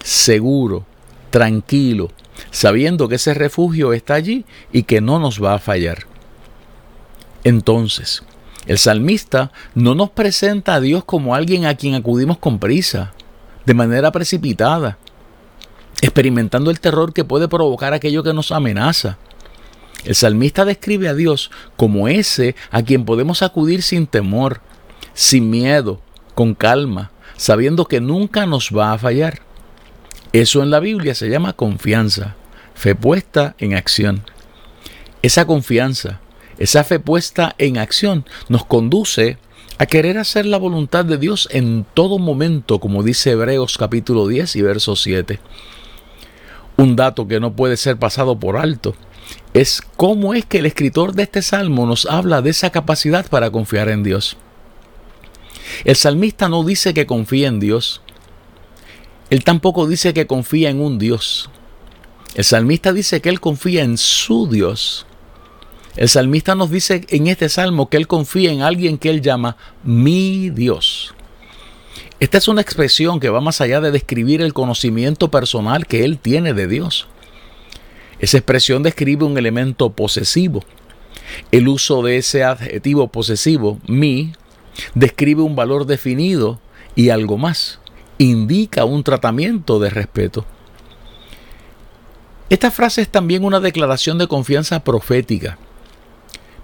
seguro, 0.07 0.87
tranquilo, 1.31 2.13
sabiendo 2.53 3.09
que 3.09 3.17
ese 3.17 3.35
refugio 3.35 3.93
está 3.93 4.15
allí 4.15 4.45
y 4.73 4.85
que 4.85 5.01
no 5.01 5.19
nos 5.19 5.43
va 5.43 5.55
a 5.55 5.59
fallar. 5.59 6.07
Entonces, 7.43 8.23
el 8.67 8.79
salmista 8.79 9.51
no 9.75 9.97
nos 9.97 10.11
presenta 10.11 10.75
a 10.75 10.81
Dios 10.81 11.05
como 11.05 11.35
alguien 11.35 11.67
a 11.67 11.75
quien 11.75 11.95
acudimos 11.95 12.39
con 12.39 12.61
prisa, 12.61 13.15
de 13.65 13.75
manera 13.75 14.13
precipitada, 14.13 14.97
experimentando 16.01 16.71
el 16.71 16.79
terror 16.79 17.13
que 17.13 17.25
puede 17.25 17.49
provocar 17.49 17.93
aquello 17.93 18.23
que 18.23 18.33
nos 18.33 18.53
amenaza. 18.53 19.19
El 20.05 20.15
salmista 20.15 20.65
describe 20.65 21.09
a 21.09 21.15
Dios 21.15 21.51
como 21.77 22.07
ese 22.07 22.55
a 22.71 22.83
quien 22.83 23.05
podemos 23.05 23.43
acudir 23.43 23.83
sin 23.83 24.07
temor, 24.07 24.61
sin 25.15 25.51
miedo, 25.51 26.01
con 26.37 26.55
calma, 26.55 27.11
sabiendo 27.37 27.87
que 27.87 28.01
nunca 28.01 28.47
nos 28.47 28.71
va 28.71 28.93
a 28.93 28.99
fallar. 28.99 29.46
Eso 30.37 30.63
en 30.63 30.71
la 30.71 30.81
Biblia 30.81 31.15
se 31.15 31.31
llama 31.31 31.55
confianza, 31.55 32.37
fe 32.75 32.95
puesta 32.95 33.55
en 33.57 33.73
acción. 33.73 34.23
Esa 35.23 35.47
confianza, 35.47 36.21
esa 36.59 36.85
fe 36.85 37.01
puesta 37.01 37.55
en 37.57 37.79
acción 37.79 38.27
nos 38.51 38.67
conduce 38.67 39.39
a 39.79 39.87
querer 39.87 40.19
hacer 40.19 40.45
la 40.45 40.59
voluntad 40.59 41.07
de 41.07 41.17
Dios 41.17 41.49
en 41.53 41.87
todo 41.95 42.19
momento, 42.19 42.81
como 42.81 43.03
dice 43.03 43.31
Hebreos 43.31 43.79
capítulo 43.79 44.29
10 44.29 44.57
y 44.57 44.61
verso 44.61 44.95
7. 44.95 45.41
Un 46.77 46.97
dato 46.97 47.27
que 47.27 47.41
no 47.41 47.57
puede 47.57 47.79
ser 47.79 47.97
pasado 47.97 48.39
por 48.39 48.59
alto 48.59 48.95
es 49.55 49.81
cómo 49.97 50.35
es 50.35 50.45
que 50.45 50.59
el 50.59 50.67
escritor 50.67 51.15
de 51.15 51.23
este 51.23 51.41
salmo 51.41 51.87
nos 51.87 52.05
habla 52.05 52.43
de 52.43 52.51
esa 52.51 52.69
capacidad 52.69 53.27
para 53.31 53.51
confiar 53.51 53.89
en 53.89 54.03
Dios. 54.03 54.37
El 55.87 55.97
salmista 55.97 56.51
no 56.51 56.63
dice 56.63 56.93
que 56.93 57.07
confía 57.07 57.49
en 57.49 57.59
Dios. 57.59 58.03
Él 59.31 59.45
tampoco 59.45 59.87
dice 59.87 60.15
que 60.15 60.27
confía 60.27 60.71
en 60.71 60.81
un 60.81 60.99
Dios. 60.99 61.51
El 62.35 62.45
salmista 62.45 62.93
dice 62.93 63.21
que 63.21 63.29
él 63.29 63.41
confía 63.41 63.83
en 63.83 63.99
su 63.99 64.49
Dios. 64.49 65.07
El 65.97 66.09
salmista 66.09 66.55
nos 66.55 66.71
dice 66.71 67.07
en 67.09 67.27
este 67.27 67.49
salmo 67.49 67.89
que 67.89 67.97
él 67.97 68.07
confía 68.07 68.53
en 68.53 68.63
alguien 68.63 68.99
que 68.99 69.09
él 69.09 69.23
llama 69.23 69.57
mi 69.83 70.51
Dios. 70.51 71.15
Esta 72.21 72.39
es 72.39 72.49
una 72.49 72.61
expresión 72.61 73.21
que 73.21 73.31
va 73.31 73.41
más 73.41 73.61
allá 73.61 73.81
de 73.81 73.91
describir 73.91 74.43
el 74.43 74.53
conocimiento 74.53 75.31
personal 75.31 75.87
que 75.87 76.05
él 76.05 76.19
tiene 76.19 76.55
de 76.55 76.67
Dios. 76.67 77.09
Esa 78.19 78.39
expresión 78.39 78.83
describe 78.83 79.25
un 79.25 79.37
elemento 79.37 79.91
posesivo. 79.91 80.63
El 81.51 81.69
uso 81.69 82.03
de 82.03 82.19
ese 82.19 82.45
adjetivo 82.45 83.09
posesivo, 83.09 83.81
mi, 83.87 84.33
describe 84.95 85.43
un 85.43 85.57
valor 85.57 85.87
definido 85.87 86.61
y 86.95 87.11
algo 87.11 87.37
más. 87.39 87.81
Indica 88.19 88.85
un 88.85 89.03
tratamiento 89.03 89.79
de 89.79 89.91
respeto. 89.91 90.45
Esta 92.49 92.71
frase 92.71 93.03
es 93.03 93.09
también 93.09 93.45
una 93.45 93.61
declaración 93.61 94.19
de 94.19 94.29
confianza 94.29 94.81
profética. 94.81 95.59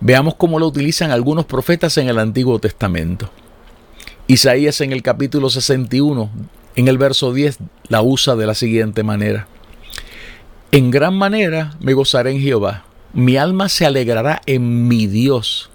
Veamos 0.00 0.37
cómo 0.37 0.59
lo 0.59 0.66
utilizan 0.66 1.11
algunos 1.11 1.44
profetas 1.44 1.99
en 1.99 2.09
el 2.09 2.18
Antiguo 2.18 2.59
Testamento. 2.59 3.30
Isaías 4.28 4.80
en 4.80 4.92
el 4.92 5.02
capítulo 5.02 5.50
61, 5.50 6.30
en 6.76 6.88
el 6.88 6.99
verso 6.99 7.32
10, 7.32 7.59
la 7.88 8.02
usa 8.02 8.37
de 8.37 8.47
la 8.47 8.54
siguiente 8.54 9.02
manera. 9.02 9.49
En 10.71 10.90
gran 10.90 11.14
manera 11.14 11.76
me 11.80 11.92
gozaré 11.92 12.30
en 12.30 12.40
Jehová, 12.40 12.85
mi 13.12 13.37
alma 13.37 13.68
se 13.68 13.85
alegrará 13.85 14.40
en 14.47 14.88
mi 14.88 15.06
Dios, 15.06 15.71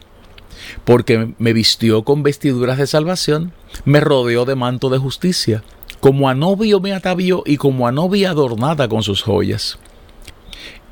porque 0.85 1.33
me 1.39 1.53
vistió 1.53 2.03
con 2.03 2.23
vestiduras 2.23 2.77
de 2.77 2.87
salvación, 2.87 3.53
me 3.85 3.99
rodeó 3.99 4.45
de 4.45 4.55
manto 4.55 4.89
de 4.89 4.97
justicia, 4.97 5.63
como 5.99 6.29
a 6.29 6.35
novio 6.35 6.79
me 6.79 6.93
atavió 6.93 7.43
y 7.45 7.57
como 7.57 7.87
a 7.87 7.91
novia 7.91 8.31
adornada 8.31 8.87
con 8.87 9.03
sus 9.03 9.21
joyas. 9.21 9.77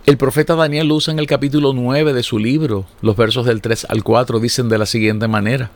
El 0.05 0.17
profeta 0.17 0.53
Daniel 0.53 0.91
usa 0.91 1.11
en 1.11 1.17
el 1.17 1.25
capítulo 1.25 1.73
9 1.73 2.13
de 2.13 2.21
su 2.21 2.37
libro. 2.37 2.85
Los 3.01 3.15
versos 3.15 3.43
del 3.47 3.61
3 3.61 3.87
al 3.89 4.03
4 4.03 4.39
dicen 4.39 4.69
de 4.69 4.77
la 4.77 4.85
siguiente 4.85 5.27
manera. 5.27 5.71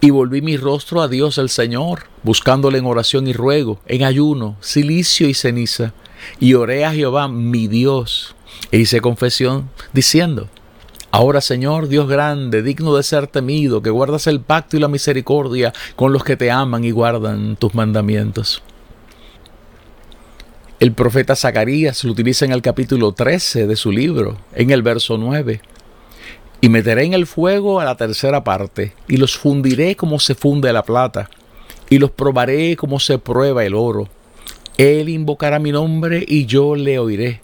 Y 0.00 0.10
volví 0.10 0.42
mi 0.42 0.56
rostro 0.56 1.00
a 1.00 1.08
Dios 1.08 1.36
el 1.38 1.48
Señor, 1.48 2.04
buscándole 2.22 2.78
en 2.78 2.86
oración 2.86 3.26
y 3.26 3.32
ruego, 3.32 3.80
en 3.86 4.04
ayuno, 4.04 4.56
silicio 4.60 5.28
y 5.28 5.34
ceniza. 5.34 5.92
Y 6.38 6.54
oré 6.54 6.84
a 6.84 6.92
Jehová 6.92 7.26
mi 7.26 7.66
Dios. 7.66 8.36
E 8.70 8.78
hice 8.78 9.00
confesión 9.00 9.70
diciendo, 9.92 10.48
Ahora 11.16 11.40
Señor, 11.40 11.88
Dios 11.88 12.06
grande, 12.06 12.62
digno 12.62 12.94
de 12.94 13.02
ser 13.02 13.26
temido, 13.26 13.80
que 13.80 13.88
guardas 13.88 14.26
el 14.26 14.40
pacto 14.40 14.76
y 14.76 14.80
la 14.80 14.88
misericordia 14.88 15.72
con 15.96 16.12
los 16.12 16.22
que 16.22 16.36
te 16.36 16.50
aman 16.50 16.84
y 16.84 16.90
guardan 16.90 17.56
tus 17.56 17.74
mandamientos. 17.74 18.62
El 20.78 20.92
profeta 20.92 21.34
Zacarías 21.34 22.04
lo 22.04 22.12
utiliza 22.12 22.44
en 22.44 22.52
el 22.52 22.60
capítulo 22.60 23.12
13 23.12 23.66
de 23.66 23.76
su 23.76 23.92
libro, 23.92 24.36
en 24.54 24.70
el 24.70 24.82
verso 24.82 25.16
9. 25.16 25.62
Y 26.60 26.68
meteré 26.68 27.04
en 27.04 27.14
el 27.14 27.26
fuego 27.26 27.80
a 27.80 27.86
la 27.86 27.96
tercera 27.96 28.44
parte, 28.44 28.92
y 29.08 29.16
los 29.16 29.38
fundiré 29.38 29.96
como 29.96 30.18
se 30.18 30.34
funde 30.34 30.70
la 30.70 30.82
plata, 30.82 31.30
y 31.88 31.98
los 31.98 32.10
probaré 32.10 32.76
como 32.76 33.00
se 33.00 33.16
prueba 33.16 33.64
el 33.64 33.74
oro. 33.74 34.06
Él 34.76 35.08
invocará 35.08 35.58
mi 35.60 35.72
nombre 35.72 36.22
y 36.28 36.44
yo 36.44 36.76
le 36.76 36.98
oiré, 36.98 37.40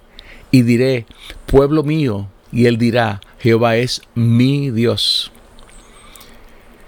y 0.50 0.60
diré, 0.60 1.06
pueblo 1.46 1.82
mío, 1.82 2.28
y 2.52 2.66
él 2.66 2.78
dirá, 2.78 3.20
Jehová 3.40 3.76
es 3.76 4.02
mi 4.14 4.70
Dios. 4.70 5.32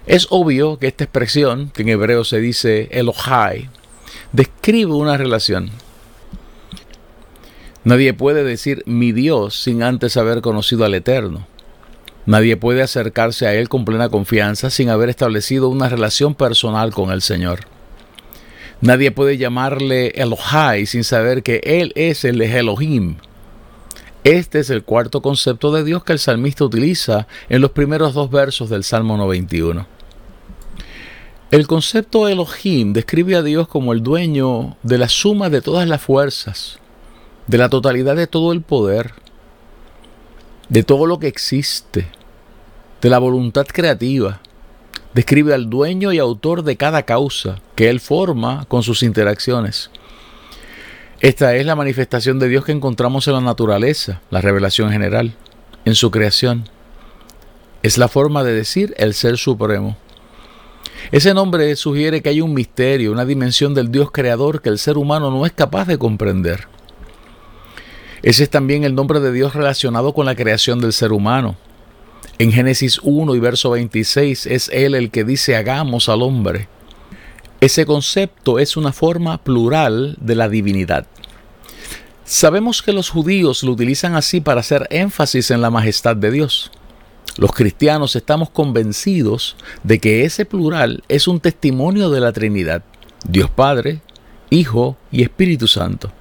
Es 0.06 0.26
obvio 0.30 0.78
que 0.78 0.86
esta 0.86 1.04
expresión, 1.04 1.70
que 1.70 1.82
en 1.82 1.88
hebreo 1.88 2.24
se 2.24 2.38
dice 2.38 2.88
Elohai, 2.92 3.70
describe 4.32 4.92
una 4.92 5.16
relación 5.16 5.70
Nadie 7.84 8.14
puede 8.14 8.44
decir 8.44 8.82
mi 8.86 9.12
Dios 9.12 9.62
sin 9.62 9.82
antes 9.82 10.16
haber 10.16 10.40
conocido 10.40 10.86
al 10.86 10.94
Eterno. 10.94 11.46
Nadie 12.24 12.56
puede 12.56 12.80
acercarse 12.80 13.46
a 13.46 13.52
Él 13.52 13.68
con 13.68 13.84
plena 13.84 14.08
confianza 14.08 14.70
sin 14.70 14.88
haber 14.88 15.10
establecido 15.10 15.68
una 15.68 15.90
relación 15.90 16.34
personal 16.34 16.94
con 16.94 17.10
el 17.10 17.20
Señor. 17.20 17.60
Nadie 18.80 19.10
puede 19.10 19.36
llamarle 19.36 20.12
Elohai 20.14 20.86
sin 20.86 21.04
saber 21.04 21.42
que 21.42 21.60
Él 21.62 21.92
es 21.94 22.24
el 22.24 22.40
Elohim. 22.40 23.16
Este 24.24 24.60
es 24.60 24.70
el 24.70 24.84
cuarto 24.84 25.20
concepto 25.20 25.70
de 25.70 25.84
Dios 25.84 26.02
que 26.02 26.14
el 26.14 26.18
salmista 26.18 26.64
utiliza 26.64 27.28
en 27.50 27.60
los 27.60 27.72
primeros 27.72 28.14
dos 28.14 28.30
versos 28.30 28.70
del 28.70 28.82
Salmo 28.82 29.18
91. 29.18 29.86
El 31.50 31.66
concepto 31.66 32.26
Elohim 32.26 32.94
describe 32.94 33.36
a 33.36 33.42
Dios 33.42 33.68
como 33.68 33.92
el 33.92 34.02
dueño 34.02 34.78
de 34.82 34.96
la 34.96 35.10
suma 35.10 35.50
de 35.50 35.60
todas 35.60 35.86
las 35.86 36.00
fuerzas, 36.00 36.78
de 37.48 37.58
la 37.58 37.68
totalidad 37.68 38.16
de 38.16 38.26
todo 38.26 38.52
el 38.52 38.62
poder, 38.62 39.12
de 40.70 40.82
todo 40.84 41.04
lo 41.04 41.18
que 41.18 41.28
existe, 41.28 42.06
de 43.02 43.10
la 43.10 43.18
voluntad 43.18 43.66
creativa. 43.66 44.40
Describe 45.12 45.52
al 45.52 45.68
dueño 45.68 46.14
y 46.14 46.18
autor 46.18 46.62
de 46.62 46.78
cada 46.78 47.02
causa 47.02 47.60
que 47.76 47.90
él 47.90 48.00
forma 48.00 48.64
con 48.68 48.82
sus 48.82 49.02
interacciones. 49.02 49.90
Esta 51.24 51.56
es 51.56 51.64
la 51.64 51.74
manifestación 51.74 52.38
de 52.38 52.50
Dios 52.50 52.66
que 52.66 52.72
encontramos 52.72 53.26
en 53.28 53.32
la 53.32 53.40
naturaleza, 53.40 54.20
la 54.28 54.42
revelación 54.42 54.90
general, 54.90 55.34
en 55.86 55.94
su 55.94 56.10
creación. 56.10 56.68
Es 57.82 57.96
la 57.96 58.08
forma 58.08 58.44
de 58.44 58.52
decir 58.52 58.92
el 58.98 59.14
Ser 59.14 59.38
Supremo. 59.38 59.96
Ese 61.12 61.32
nombre 61.32 61.74
sugiere 61.76 62.20
que 62.20 62.28
hay 62.28 62.42
un 62.42 62.52
misterio, 62.52 63.10
una 63.10 63.24
dimensión 63.24 63.72
del 63.72 63.90
Dios 63.90 64.10
creador 64.10 64.60
que 64.60 64.68
el 64.68 64.78
ser 64.78 64.98
humano 64.98 65.30
no 65.30 65.46
es 65.46 65.52
capaz 65.52 65.86
de 65.86 65.96
comprender. 65.96 66.68
Ese 68.22 68.42
es 68.42 68.50
también 68.50 68.84
el 68.84 68.94
nombre 68.94 69.18
de 69.18 69.32
Dios 69.32 69.54
relacionado 69.54 70.12
con 70.12 70.26
la 70.26 70.36
creación 70.36 70.78
del 70.78 70.92
ser 70.92 71.10
humano. 71.10 71.56
En 72.38 72.52
Génesis 72.52 73.00
1 73.02 73.34
y 73.34 73.40
verso 73.40 73.70
26 73.70 74.44
es 74.44 74.68
Él 74.74 74.94
el 74.94 75.10
que 75.10 75.24
dice 75.24 75.56
hagamos 75.56 76.10
al 76.10 76.20
hombre. 76.20 76.68
Ese 77.62 77.86
concepto 77.86 78.58
es 78.58 78.76
una 78.76 78.92
forma 78.92 79.38
plural 79.38 80.18
de 80.20 80.34
la 80.34 80.50
divinidad. 80.50 81.06
Sabemos 82.24 82.82
que 82.82 82.92
los 82.92 83.10
judíos 83.10 83.62
lo 83.62 83.72
utilizan 83.72 84.14
así 84.14 84.40
para 84.40 84.60
hacer 84.60 84.86
énfasis 84.90 85.50
en 85.50 85.60
la 85.60 85.70
majestad 85.70 86.16
de 86.16 86.30
Dios. 86.30 86.70
Los 87.36 87.52
cristianos 87.52 88.16
estamos 88.16 88.48
convencidos 88.48 89.56
de 89.82 89.98
que 89.98 90.24
ese 90.24 90.46
plural 90.46 91.02
es 91.08 91.28
un 91.28 91.40
testimonio 91.40 92.08
de 92.08 92.20
la 92.20 92.32
Trinidad, 92.32 92.82
Dios 93.28 93.50
Padre, 93.50 94.00
Hijo 94.48 94.96
y 95.10 95.22
Espíritu 95.22 95.68
Santo. 95.68 96.12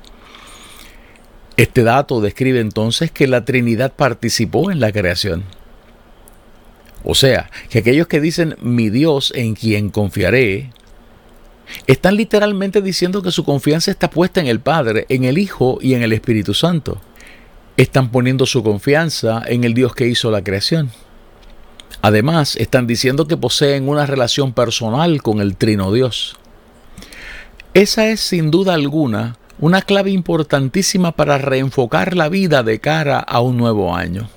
Este 1.55 1.83
dato 1.83 2.19
describe 2.19 2.59
entonces 2.59 3.11
que 3.11 3.27
la 3.27 3.45
Trinidad 3.45 3.93
participó 3.93 4.71
en 4.71 4.79
la 4.79 4.91
creación. 4.91 5.43
O 7.05 7.15
sea, 7.15 7.49
que 7.69 7.79
aquellos 7.79 8.07
que 8.07 8.19
dicen 8.19 8.55
mi 8.61 8.89
Dios 8.89 9.31
en 9.35 9.53
quien 9.53 9.89
confiaré, 9.89 10.71
están 11.87 12.15
literalmente 12.15 12.81
diciendo 12.81 13.21
que 13.21 13.31
su 13.31 13.43
confianza 13.43 13.91
está 13.91 14.09
puesta 14.09 14.41
en 14.41 14.47
el 14.47 14.59
Padre, 14.59 15.05
en 15.09 15.23
el 15.23 15.37
Hijo 15.37 15.79
y 15.81 15.93
en 15.93 16.03
el 16.03 16.13
Espíritu 16.13 16.53
Santo. 16.53 17.01
Están 17.77 18.11
poniendo 18.11 18.45
su 18.45 18.63
confianza 18.63 19.41
en 19.45 19.63
el 19.63 19.73
Dios 19.73 19.95
que 19.95 20.07
hizo 20.07 20.29
la 20.31 20.43
creación. 20.43 20.91
Además, 22.01 22.55
están 22.57 22.85
diciendo 22.85 23.27
que 23.27 23.37
poseen 23.37 23.87
una 23.87 24.05
relación 24.05 24.53
personal 24.53 25.21
con 25.21 25.39
el 25.39 25.55
Trino 25.55 25.91
Dios. 25.91 26.35
Esa 27.73 28.07
es 28.07 28.19
sin 28.19 28.51
duda 28.51 28.73
alguna 28.73 29.37
una 29.59 29.81
clave 29.81 30.11
importantísima 30.11 31.13
para 31.13 31.37
reenfocar 31.37 32.15
la 32.15 32.27
vida 32.27 32.63
de 32.63 32.79
cara 32.79 33.19
a 33.19 33.39
un 33.39 33.55
nuevo 33.57 33.95
año. 33.95 34.29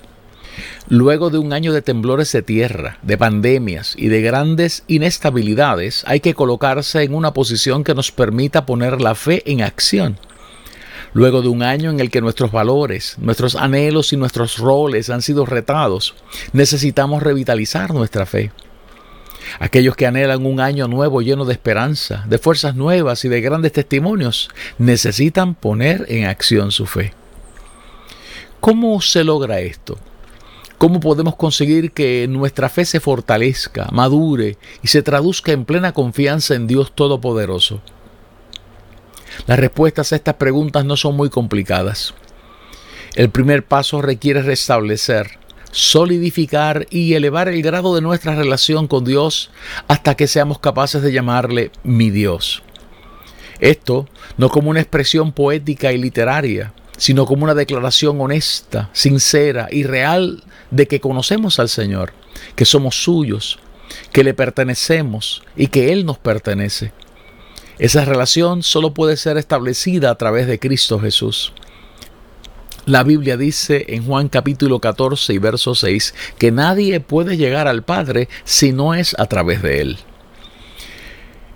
Luego 0.88 1.30
de 1.30 1.38
un 1.38 1.52
año 1.52 1.72
de 1.72 1.82
temblores 1.82 2.32
de 2.32 2.42
tierra, 2.42 2.98
de 3.02 3.18
pandemias 3.18 3.94
y 3.96 4.08
de 4.08 4.22
grandes 4.22 4.84
inestabilidades, 4.88 6.04
hay 6.06 6.20
que 6.20 6.34
colocarse 6.34 7.02
en 7.02 7.14
una 7.14 7.32
posición 7.32 7.84
que 7.84 7.94
nos 7.94 8.12
permita 8.12 8.66
poner 8.66 9.00
la 9.00 9.14
fe 9.14 9.42
en 9.50 9.62
acción. 9.62 10.18
Luego 11.12 11.40
de 11.40 11.48
un 11.48 11.62
año 11.62 11.90
en 11.90 12.00
el 12.00 12.10
que 12.10 12.20
nuestros 12.20 12.52
valores, 12.52 13.16
nuestros 13.18 13.56
anhelos 13.56 14.12
y 14.12 14.16
nuestros 14.16 14.58
roles 14.58 15.08
han 15.08 15.22
sido 15.22 15.46
retados, 15.46 16.14
necesitamos 16.52 17.22
revitalizar 17.22 17.94
nuestra 17.94 18.26
fe. 18.26 18.52
Aquellos 19.58 19.96
que 19.96 20.06
anhelan 20.06 20.44
un 20.44 20.60
año 20.60 20.88
nuevo 20.88 21.22
lleno 21.22 21.44
de 21.44 21.52
esperanza, 21.52 22.24
de 22.28 22.38
fuerzas 22.38 22.74
nuevas 22.74 23.24
y 23.24 23.28
de 23.28 23.40
grandes 23.40 23.72
testimonios, 23.72 24.50
necesitan 24.78 25.54
poner 25.54 26.04
en 26.08 26.26
acción 26.26 26.72
su 26.72 26.86
fe. 26.86 27.14
¿Cómo 28.60 29.00
se 29.00 29.24
logra 29.24 29.60
esto? 29.60 29.98
¿Cómo 30.78 31.00
podemos 31.00 31.36
conseguir 31.36 31.92
que 31.92 32.26
nuestra 32.28 32.68
fe 32.68 32.84
se 32.84 33.00
fortalezca, 33.00 33.88
madure 33.92 34.58
y 34.82 34.88
se 34.88 35.02
traduzca 35.02 35.52
en 35.52 35.64
plena 35.64 35.92
confianza 35.92 36.54
en 36.54 36.66
Dios 36.66 36.92
Todopoderoso? 36.94 37.80
Las 39.46 39.58
respuestas 39.58 40.12
a 40.12 40.16
estas 40.16 40.34
preguntas 40.34 40.84
no 40.84 40.96
son 40.96 41.16
muy 41.16 41.30
complicadas. 41.30 42.14
El 43.14 43.30
primer 43.30 43.64
paso 43.64 44.02
requiere 44.02 44.42
restablecer 44.42 45.38
solidificar 45.76 46.86
y 46.88 47.12
elevar 47.12 47.48
el 47.48 47.60
grado 47.60 47.94
de 47.94 48.00
nuestra 48.00 48.34
relación 48.34 48.88
con 48.88 49.04
Dios 49.04 49.50
hasta 49.88 50.14
que 50.14 50.26
seamos 50.26 50.58
capaces 50.58 51.02
de 51.02 51.12
llamarle 51.12 51.70
mi 51.82 52.08
Dios. 52.08 52.62
Esto 53.60 54.08
no 54.38 54.48
como 54.48 54.70
una 54.70 54.80
expresión 54.80 55.32
poética 55.32 55.92
y 55.92 55.98
literaria, 55.98 56.72
sino 56.96 57.26
como 57.26 57.44
una 57.44 57.54
declaración 57.54 58.20
honesta, 58.20 58.90
sincera 58.92 59.68
y 59.70 59.84
real 59.84 60.44
de 60.70 60.86
que 60.86 61.00
conocemos 61.00 61.58
al 61.58 61.68
Señor, 61.68 62.12
que 62.54 62.64
somos 62.64 63.02
suyos, 63.02 63.58
que 64.12 64.24
le 64.24 64.34
pertenecemos 64.34 65.42
y 65.56 65.68
que 65.68 65.92
Él 65.92 66.06
nos 66.06 66.18
pertenece. 66.18 66.92
Esa 67.78 68.04
relación 68.04 68.62
solo 68.62 68.94
puede 68.94 69.16
ser 69.16 69.36
establecida 69.36 70.10
a 70.10 70.14
través 70.16 70.46
de 70.46 70.58
Cristo 70.58 70.98
Jesús. 70.98 71.52
La 72.86 73.02
Biblia 73.02 73.36
dice 73.36 73.84
en 73.88 74.06
Juan 74.06 74.28
capítulo 74.28 74.78
14 74.78 75.34
y 75.34 75.38
verso 75.38 75.74
6 75.74 76.14
que 76.38 76.52
nadie 76.52 77.00
puede 77.00 77.36
llegar 77.36 77.66
al 77.66 77.82
Padre 77.82 78.28
si 78.44 78.72
no 78.72 78.94
es 78.94 79.14
a 79.18 79.26
través 79.26 79.60
de 79.60 79.80
Él. 79.80 79.98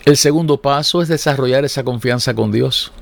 El 0.04 0.16
segundo 0.16 0.60
paso 0.60 1.02
es 1.02 1.08
desarrollar 1.08 1.64
esa 1.64 1.84
confianza 1.84 2.34
con 2.34 2.50
Dios, 2.50 2.92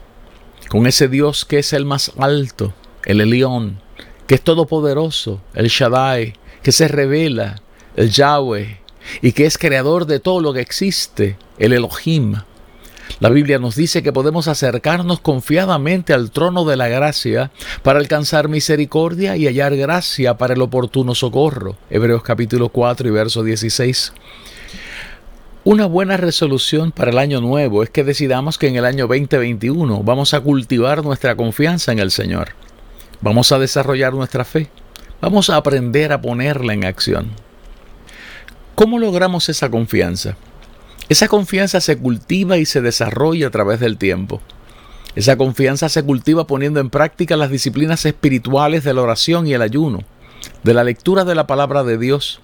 con 0.68 0.86
ese 0.86 1.08
Dios 1.08 1.44
que 1.44 1.58
es 1.58 1.72
el 1.72 1.84
más 1.84 2.12
alto, 2.18 2.74
el 3.04 3.20
Elión, 3.20 3.80
que 4.26 4.34
es 4.34 4.42
todopoderoso, 4.42 5.40
el 5.54 5.68
Shaddai, 5.68 6.34
que 6.62 6.72
se 6.72 6.88
revela, 6.88 7.62
el 7.96 8.10
Yahweh, 8.10 8.80
y 9.22 9.32
que 9.32 9.46
es 9.46 9.56
creador 9.58 10.06
de 10.06 10.20
todo 10.20 10.40
lo 10.40 10.52
que 10.52 10.60
existe, 10.60 11.38
el 11.58 11.72
Elohim. 11.72 12.36
La 13.20 13.30
Biblia 13.30 13.58
nos 13.58 13.74
dice 13.74 14.02
que 14.02 14.12
podemos 14.12 14.48
acercarnos 14.48 15.20
confiadamente 15.20 16.12
al 16.12 16.30
trono 16.30 16.64
de 16.66 16.76
la 16.76 16.88
gracia 16.88 17.50
para 17.82 17.98
alcanzar 17.98 18.48
misericordia 18.48 19.36
y 19.36 19.46
hallar 19.46 19.76
gracia 19.76 20.36
para 20.36 20.54
el 20.54 20.62
oportuno 20.62 21.14
socorro. 21.14 21.76
Hebreos 21.90 22.22
capítulo 22.22 22.68
4 22.68 23.08
y 23.08 23.10
verso 23.10 23.42
16. 23.42 24.12
Una 25.70 25.84
buena 25.84 26.16
resolución 26.16 26.92
para 26.92 27.10
el 27.10 27.18
año 27.18 27.42
nuevo 27.42 27.82
es 27.82 27.90
que 27.90 28.02
decidamos 28.02 28.56
que 28.56 28.68
en 28.68 28.76
el 28.76 28.86
año 28.86 29.06
2021 29.06 30.02
vamos 30.02 30.32
a 30.32 30.40
cultivar 30.40 31.04
nuestra 31.04 31.36
confianza 31.36 31.92
en 31.92 31.98
el 31.98 32.10
Señor. 32.10 32.52
Vamos 33.20 33.52
a 33.52 33.58
desarrollar 33.58 34.14
nuestra 34.14 34.46
fe. 34.46 34.70
Vamos 35.20 35.50
a 35.50 35.56
aprender 35.56 36.10
a 36.10 36.22
ponerla 36.22 36.72
en 36.72 36.86
acción. 36.86 37.32
¿Cómo 38.76 38.98
logramos 38.98 39.50
esa 39.50 39.70
confianza? 39.70 40.38
Esa 41.10 41.28
confianza 41.28 41.82
se 41.82 41.98
cultiva 41.98 42.56
y 42.56 42.64
se 42.64 42.80
desarrolla 42.80 43.48
a 43.48 43.50
través 43.50 43.78
del 43.78 43.98
tiempo. 43.98 44.40
Esa 45.16 45.36
confianza 45.36 45.90
se 45.90 46.02
cultiva 46.02 46.46
poniendo 46.46 46.80
en 46.80 46.88
práctica 46.88 47.36
las 47.36 47.50
disciplinas 47.50 48.06
espirituales 48.06 48.84
de 48.84 48.94
la 48.94 49.02
oración 49.02 49.46
y 49.46 49.52
el 49.52 49.60
ayuno, 49.60 49.98
de 50.64 50.72
la 50.72 50.82
lectura 50.82 51.26
de 51.26 51.34
la 51.34 51.46
palabra 51.46 51.84
de 51.84 51.98
Dios, 51.98 52.40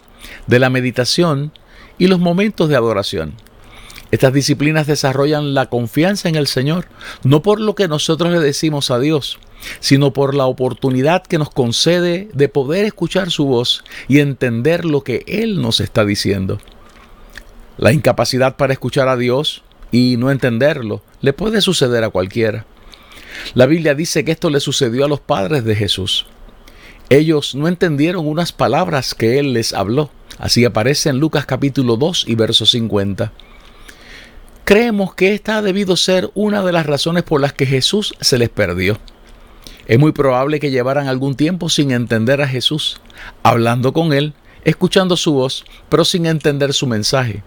de 0.46 0.58
la 0.58 0.68
meditación 0.68 1.52
y 1.98 2.06
los 2.08 2.18
momentos 2.18 2.68
de 2.68 2.76
adoración. 2.76 3.34
Estas 4.10 4.32
disciplinas 4.32 4.86
desarrollan 4.86 5.54
la 5.54 5.66
confianza 5.66 6.28
en 6.28 6.36
el 6.36 6.46
Señor, 6.46 6.86
no 7.24 7.42
por 7.42 7.60
lo 7.60 7.74
que 7.74 7.88
nosotros 7.88 8.32
le 8.32 8.38
decimos 8.38 8.90
a 8.90 8.98
Dios, 8.98 9.38
sino 9.80 10.12
por 10.12 10.34
la 10.34 10.46
oportunidad 10.46 11.24
que 11.24 11.38
nos 11.38 11.50
concede 11.50 12.28
de 12.32 12.48
poder 12.48 12.84
escuchar 12.84 13.30
su 13.30 13.46
voz 13.46 13.82
y 14.06 14.20
entender 14.20 14.84
lo 14.84 15.02
que 15.02 15.24
Él 15.26 15.60
nos 15.60 15.80
está 15.80 16.04
diciendo. 16.04 16.60
La 17.76 17.92
incapacidad 17.92 18.56
para 18.56 18.72
escuchar 18.72 19.08
a 19.08 19.16
Dios 19.16 19.64
y 19.90 20.16
no 20.16 20.30
entenderlo 20.30 21.02
le 21.20 21.32
puede 21.32 21.60
suceder 21.60 22.04
a 22.04 22.10
cualquiera. 22.10 22.66
La 23.54 23.66
Biblia 23.66 23.94
dice 23.94 24.24
que 24.24 24.32
esto 24.32 24.48
le 24.48 24.60
sucedió 24.60 25.04
a 25.04 25.08
los 25.08 25.20
padres 25.20 25.64
de 25.64 25.74
Jesús. 25.74 26.26
Ellos 27.10 27.54
no 27.54 27.68
entendieron 27.68 28.26
unas 28.26 28.52
palabras 28.52 29.14
que 29.14 29.38
Él 29.38 29.52
les 29.52 29.72
habló. 29.72 30.10
Así 30.38 30.64
aparece 30.64 31.10
en 31.10 31.18
Lucas 31.18 31.46
capítulo 31.46 31.96
2 31.96 32.24
y 32.28 32.34
verso 32.34 32.66
50. 32.66 33.32
Creemos 34.64 35.14
que 35.14 35.34
esta 35.34 35.58
ha 35.58 35.62
debido 35.62 35.96
ser 35.96 36.30
una 36.34 36.62
de 36.62 36.72
las 36.72 36.86
razones 36.86 37.22
por 37.22 37.40
las 37.40 37.52
que 37.52 37.66
Jesús 37.66 38.14
se 38.20 38.38
les 38.38 38.48
perdió. 38.48 38.98
Es 39.86 39.98
muy 39.98 40.12
probable 40.12 40.60
que 40.60 40.70
llevaran 40.70 41.08
algún 41.08 41.34
tiempo 41.34 41.68
sin 41.68 41.90
entender 41.90 42.40
a 42.40 42.48
Jesús, 42.48 43.00
hablando 43.42 43.92
con 43.92 44.12
Él, 44.12 44.32
escuchando 44.64 45.16
su 45.16 45.34
voz, 45.34 45.64
pero 45.90 46.04
sin 46.04 46.24
entender 46.24 46.72
su 46.72 46.86
mensaje. 46.86 47.42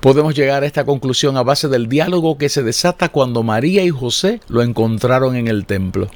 Podemos 0.00 0.34
llegar 0.34 0.62
a 0.62 0.66
esta 0.66 0.84
conclusión 0.84 1.36
a 1.36 1.42
base 1.42 1.68
del 1.68 1.88
diálogo 1.88 2.38
que 2.38 2.48
se 2.48 2.62
desata 2.62 3.10
cuando 3.10 3.42
María 3.42 3.84
y 3.84 3.90
José 3.90 4.40
lo 4.48 4.62
encontraron 4.62 5.36
en 5.36 5.48
el 5.48 5.66
templo. 5.66 6.08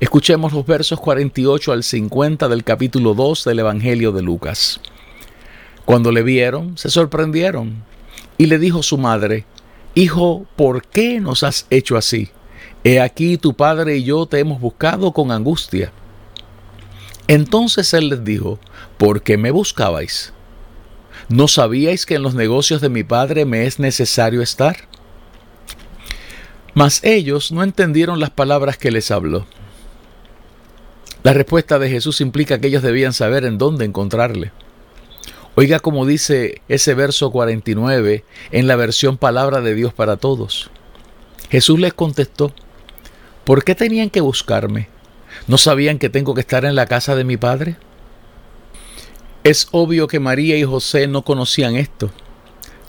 Escuchemos 0.00 0.52
los 0.52 0.64
versos 0.64 1.00
48 1.00 1.72
al 1.72 1.82
50 1.82 2.48
del 2.48 2.62
capítulo 2.62 3.14
2 3.14 3.44
del 3.44 3.58
Evangelio 3.58 4.12
de 4.12 4.22
Lucas. 4.22 4.80
Cuando 5.88 6.12
le 6.12 6.22
vieron, 6.22 6.76
se 6.76 6.90
sorprendieron, 6.90 7.82
y 8.36 8.44
le 8.44 8.58
dijo 8.58 8.82
su 8.82 8.98
madre, 8.98 9.46
Hijo, 9.94 10.44
¿por 10.54 10.82
qué 10.86 11.18
nos 11.18 11.42
has 11.42 11.66
hecho 11.70 11.96
así? 11.96 12.28
He 12.84 13.00
aquí 13.00 13.38
tu 13.38 13.54
padre 13.54 13.96
y 13.96 14.04
yo 14.04 14.26
te 14.26 14.38
hemos 14.38 14.60
buscado 14.60 15.14
con 15.14 15.32
angustia. 15.32 15.90
Entonces 17.26 17.94
él 17.94 18.10
les 18.10 18.22
dijo, 18.22 18.58
¿por 18.98 19.22
qué 19.22 19.38
me 19.38 19.50
buscabais? 19.50 20.34
¿No 21.30 21.48
sabíais 21.48 22.04
que 22.04 22.16
en 22.16 22.22
los 22.22 22.34
negocios 22.34 22.82
de 22.82 22.90
mi 22.90 23.02
padre 23.02 23.46
me 23.46 23.64
es 23.64 23.78
necesario 23.78 24.42
estar? 24.42 24.76
Mas 26.74 27.02
ellos 27.02 27.50
no 27.50 27.62
entendieron 27.62 28.20
las 28.20 28.28
palabras 28.28 28.76
que 28.76 28.90
les 28.90 29.10
habló. 29.10 29.46
La 31.22 31.32
respuesta 31.32 31.78
de 31.78 31.88
Jesús 31.88 32.20
implica 32.20 32.58
que 32.60 32.66
ellos 32.66 32.82
debían 32.82 33.14
saber 33.14 33.46
en 33.46 33.56
dónde 33.56 33.86
encontrarle. 33.86 34.52
Oiga 35.60 35.80
como 35.80 36.06
dice 36.06 36.62
ese 36.68 36.94
verso 36.94 37.32
49 37.32 38.22
en 38.52 38.68
la 38.68 38.76
versión 38.76 39.16
Palabra 39.16 39.60
de 39.60 39.74
Dios 39.74 39.92
para 39.92 40.16
Todos. 40.16 40.70
Jesús 41.50 41.80
les 41.80 41.92
contestó, 41.92 42.52
¿por 43.42 43.64
qué 43.64 43.74
tenían 43.74 44.08
que 44.08 44.20
buscarme? 44.20 44.88
¿No 45.48 45.58
sabían 45.58 45.98
que 45.98 46.10
tengo 46.10 46.32
que 46.32 46.42
estar 46.42 46.64
en 46.64 46.76
la 46.76 46.86
casa 46.86 47.16
de 47.16 47.24
mi 47.24 47.36
Padre? 47.36 47.76
Es 49.42 49.66
obvio 49.72 50.06
que 50.06 50.20
María 50.20 50.56
y 50.56 50.62
José 50.62 51.08
no 51.08 51.24
conocían 51.24 51.74
esto. 51.74 52.12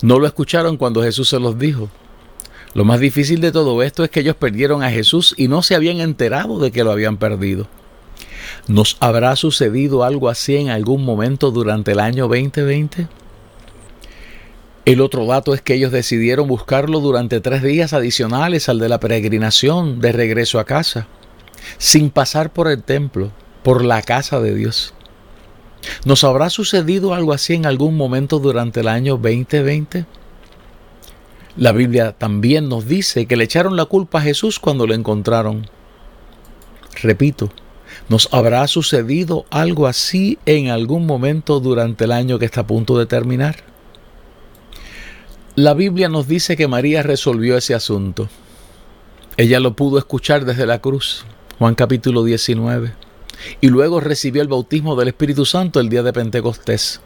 No 0.04 0.20
lo 0.20 0.28
escucharon 0.28 0.78
cuando 0.78 1.02
Jesús 1.02 1.28
se 1.28 1.40
los 1.40 1.58
dijo. 1.58 1.90
Lo 2.76 2.86
más 2.86 3.00
difícil 3.00 3.42
de 3.42 3.52
todo 3.52 3.82
esto 3.82 4.04
es 4.04 4.12
que 4.12 4.20
ellos 4.20 4.36
perdieron 4.36 4.84
a 4.84 4.92
Jesús 4.92 5.34
y 5.38 5.48
no 5.48 5.64
se 5.64 5.74
habían 5.74 6.02
enterado 6.02 6.60
de 6.60 6.72
que 6.72 6.84
lo 6.84 6.92
habían 6.92 7.18
perdido. 7.18 7.68
¿Nos 8.68 8.98
habrá 9.00 9.36
sucedido 9.36 10.04
algo 10.04 10.30
así 10.30 10.56
en 10.56 10.70
algún 10.70 11.04
momento 11.04 11.52
durante 11.52 11.92
el 11.94 12.00
año 12.00 12.28
2020? 12.28 13.08
El 14.86 15.02
otro 15.02 15.26
dato 15.26 15.54
es 15.54 15.62
que 15.62 15.76
ellos 15.76 15.92
decidieron 15.92 16.48
buscarlo 16.48 17.00
durante 17.00 17.42
tres 17.42 17.62
días 17.62 17.94
adicionales 17.94 18.70
al 18.70 18.80
de 18.80 18.90
la 18.90 19.00
peregrinación 19.00 20.00
de 20.02 20.12
regreso 20.12 20.60
a 20.60 20.66
casa, 20.66 21.08
sin 21.78 22.10
pasar 22.10 22.52
por 22.52 22.68
el 22.68 22.82
templo, 22.82 23.32
por 23.64 23.84
la 23.84 24.02
casa 24.02 24.40
de 24.40 24.56
Dios. 24.56 24.94
¿Nos 26.06 26.24
habrá 26.24 26.50
sucedido 26.50 27.14
algo 27.14 27.34
así 27.34 27.54
en 27.54 27.66
algún 27.66 27.96
momento 27.98 28.40
durante 28.40 28.80
el 28.80 28.88
año 28.88 29.18
2020? 29.18 30.06
La 31.56 31.72
Biblia 31.72 32.14
también 32.14 32.70
nos 32.70 32.88
dice 32.88 33.26
que 33.26 33.36
le 33.36 33.44
echaron 33.44 33.76
la 33.76 33.86
culpa 33.86 34.20
a 34.20 34.24
Jesús 34.24 34.60
cuando 34.60 34.88
lo 34.88 34.94
encontraron. 34.94 35.68
Repito, 37.02 37.52
¿Nos 38.08 38.30
habrá 38.32 38.68
sucedido 38.68 39.46
algo 39.50 39.88
así 39.88 40.40
en 40.46 40.70
algún 40.70 41.06
momento 41.06 41.60
durante 41.60 42.06
el 42.06 42.12
año 42.12 42.40
que 42.40 42.46
está 42.46 42.62
a 42.62 42.68
punto 42.68 42.98
de 42.98 43.06
terminar? 43.06 43.58
La 45.56 45.74
Biblia 45.74 46.10
nos 46.10 46.28
dice 46.28 46.56
que 46.56 46.68
María 46.68 47.04
resolvió 47.04 47.58
ese 47.58 47.76
asunto. 47.76 48.30
Ella 49.38 49.60
lo 49.60 49.76
pudo 49.76 49.98
escuchar 49.98 50.46
desde 50.46 50.66
la 50.66 50.80
cruz, 50.80 51.26
Juan 51.60 51.76
capítulo 51.76 52.24
19, 52.24 52.94
y 53.62 53.68
luego 53.68 54.00
recibió 54.00 54.42
el 54.42 54.48
bautismo 54.48 54.96
del 54.96 55.10
Espíritu 55.10 55.46
Santo 55.46 55.80
el 55.80 55.90
día 55.90 56.04
de 56.04 56.14
Pentecostés. 56.14 57.02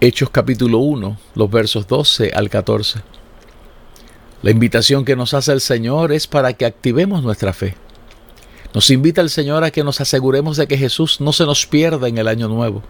Hechos 0.00 0.30
capítulo 0.30 0.78
1, 0.78 1.18
los 1.34 1.50
versos 1.50 1.86
12 1.86 2.32
al 2.34 2.50
14. 2.50 3.00
La 4.42 4.50
invitación 4.50 5.04
que 5.04 5.14
nos 5.14 5.34
hace 5.34 5.52
el 5.52 5.60
Señor 5.60 6.12
es 6.12 6.26
para 6.26 6.52
que 6.54 6.66
activemos 6.66 7.22
nuestra 7.22 7.52
fe 7.52 7.76
nos 8.74 8.90
invita 8.90 9.20
el 9.20 9.30
Señor 9.30 9.64
a 9.64 9.70
que 9.70 9.84
nos 9.84 10.00
aseguremos 10.00 10.56
de 10.56 10.66
que 10.66 10.78
Jesús 10.78 11.20
no 11.20 11.32
se 11.32 11.44
nos 11.44 11.66
pierda 11.66 12.08
en 12.08 12.18
el 12.18 12.28
año 12.28 12.48
nuevo. 12.48 12.82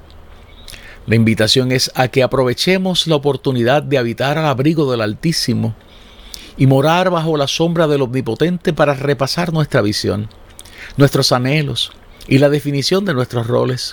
La 1.07 1.17
invitación 1.17 1.73
es 1.73 1.91
a 1.95 2.09
que 2.09 2.23
aprovechemos 2.23 3.09
la 3.09 3.17
oportunidad 3.17 3.83
de 3.83 3.99
habitar 3.99 4.39
al 4.39 4.47
abrigo 4.47 4.91
del 4.91 5.01
Altísimo 5.01 5.75
y 6.57 6.67
morar 6.69 7.11
bajo 7.11 7.37
la 7.37 7.49
sombra 7.49 7.89
del 7.89 8.03
Omnipotente 8.03 8.73
para 8.73 8.95
repasar 8.95 9.53
nuestra 9.53 9.83
visión, 9.83 10.29
nuestros 10.97 11.33
anhelos 11.33 11.93
y 12.29 12.39
la 12.39 12.49
definición 12.49 13.05
de 13.05 13.15
nuestros 13.15 13.49
roles. 13.49 13.93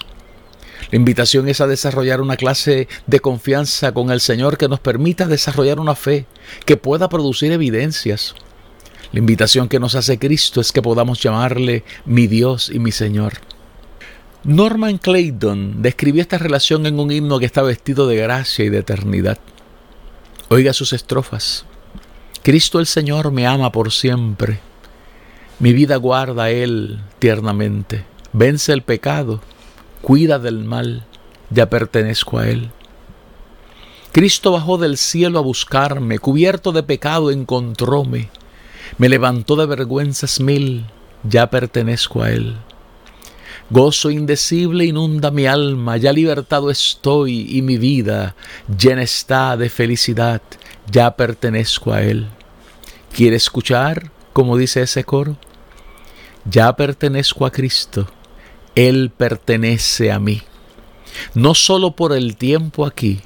La 0.91 0.97
invitación 0.97 1.49
es 1.49 1.61
a 1.61 1.67
desarrollar 1.67 2.21
una 2.21 2.37
clase 2.37 2.87
de 3.07 3.19
confianza 3.19 3.91
con 3.91 4.11
el 4.11 4.21
Señor 4.21 4.57
que 4.57 4.67
nos 4.67 4.79
permita 4.79 5.25
desarrollar 5.25 5.79
una 5.79 5.95
fe 5.95 6.25
que 6.65 6.77
pueda 6.77 7.09
producir 7.09 7.51
evidencias, 7.51 8.35
la 9.11 9.19
invitación 9.19 9.67
que 9.69 9.79
nos 9.79 9.95
hace 9.95 10.19
Cristo 10.19 10.61
es 10.61 10.71
que 10.71 10.81
podamos 10.81 11.21
llamarle 11.21 11.83
mi 12.05 12.27
Dios 12.27 12.69
y 12.69 12.79
mi 12.79 12.91
Señor. 12.91 13.33
Norman 14.43 14.99
Clayton 14.99 15.81
describió 15.81 16.21
esta 16.21 16.37
relación 16.37 16.85
en 16.85 16.99
un 16.99 17.11
himno 17.11 17.39
que 17.39 17.45
está 17.45 17.61
vestido 17.61 18.07
de 18.07 18.17
gracia 18.17 18.65
y 18.65 18.69
de 18.69 18.79
eternidad. 18.79 19.39
Oiga 20.49 20.73
sus 20.73 20.93
estrofas. 20.93 21.65
Cristo 22.43 22.79
el 22.79 22.85
Señor 22.85 23.31
me 23.31 23.47
ama 23.47 23.71
por 23.71 23.91
siempre. 23.91 24.59
Mi 25.59 25.73
vida 25.73 25.97
guarda 25.97 26.43
a 26.43 26.51
Él 26.51 27.01
tiernamente. 27.19 28.05
Vence 28.31 28.71
el 28.71 28.83
pecado, 28.83 29.41
cuida 30.01 30.39
del 30.39 30.63
mal, 30.63 31.05
ya 31.49 31.69
pertenezco 31.69 32.37
a 32.37 32.47
Él. 32.47 32.69
Cristo 34.11 34.51
bajó 34.51 34.77
del 34.77 34.97
cielo 34.97 35.39
a 35.39 35.41
buscarme, 35.41 36.19
cubierto 36.19 36.71
de 36.71 36.83
pecado 36.83 37.31
encontróme. 37.31 38.29
Me 38.99 39.07
levantó 39.07 39.55
de 39.55 39.65
vergüenzas 39.65 40.41
mil, 40.41 40.85
ya 41.23 41.49
pertenezco 41.49 42.21
a 42.21 42.31
Él. 42.31 42.57
Gozo 43.69 44.09
indecible 44.09 44.83
inunda 44.83 45.31
mi 45.31 45.45
alma, 45.45 45.95
ya 45.95 46.11
libertado 46.11 46.69
estoy 46.69 47.47
y 47.49 47.61
mi 47.61 47.77
vida 47.77 48.35
llena 48.77 49.03
está 49.03 49.55
de 49.55 49.69
felicidad, 49.69 50.41
ya 50.91 51.15
pertenezco 51.15 51.93
a 51.93 52.01
Él. 52.01 52.27
¿Quiere 53.15 53.37
escuchar, 53.37 54.11
como 54.33 54.57
dice 54.57 54.81
ese 54.81 55.05
coro? 55.05 55.37
Ya 56.43 56.75
pertenezco 56.75 57.45
a 57.45 57.51
Cristo, 57.51 58.05
Él 58.75 59.11
pertenece 59.15 60.11
a 60.11 60.19
mí, 60.19 60.41
no 61.35 61.55
solo 61.55 61.91
por 61.91 62.11
el 62.11 62.35
tiempo 62.35 62.85
aquí, 62.85 63.21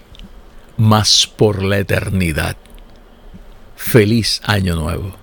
mas 0.77 1.25
por 1.25 1.63
la 1.63 1.79
eternidad. 1.79 2.57
Feliz 3.75 4.39
año 4.43 4.75
nuevo. 4.75 5.22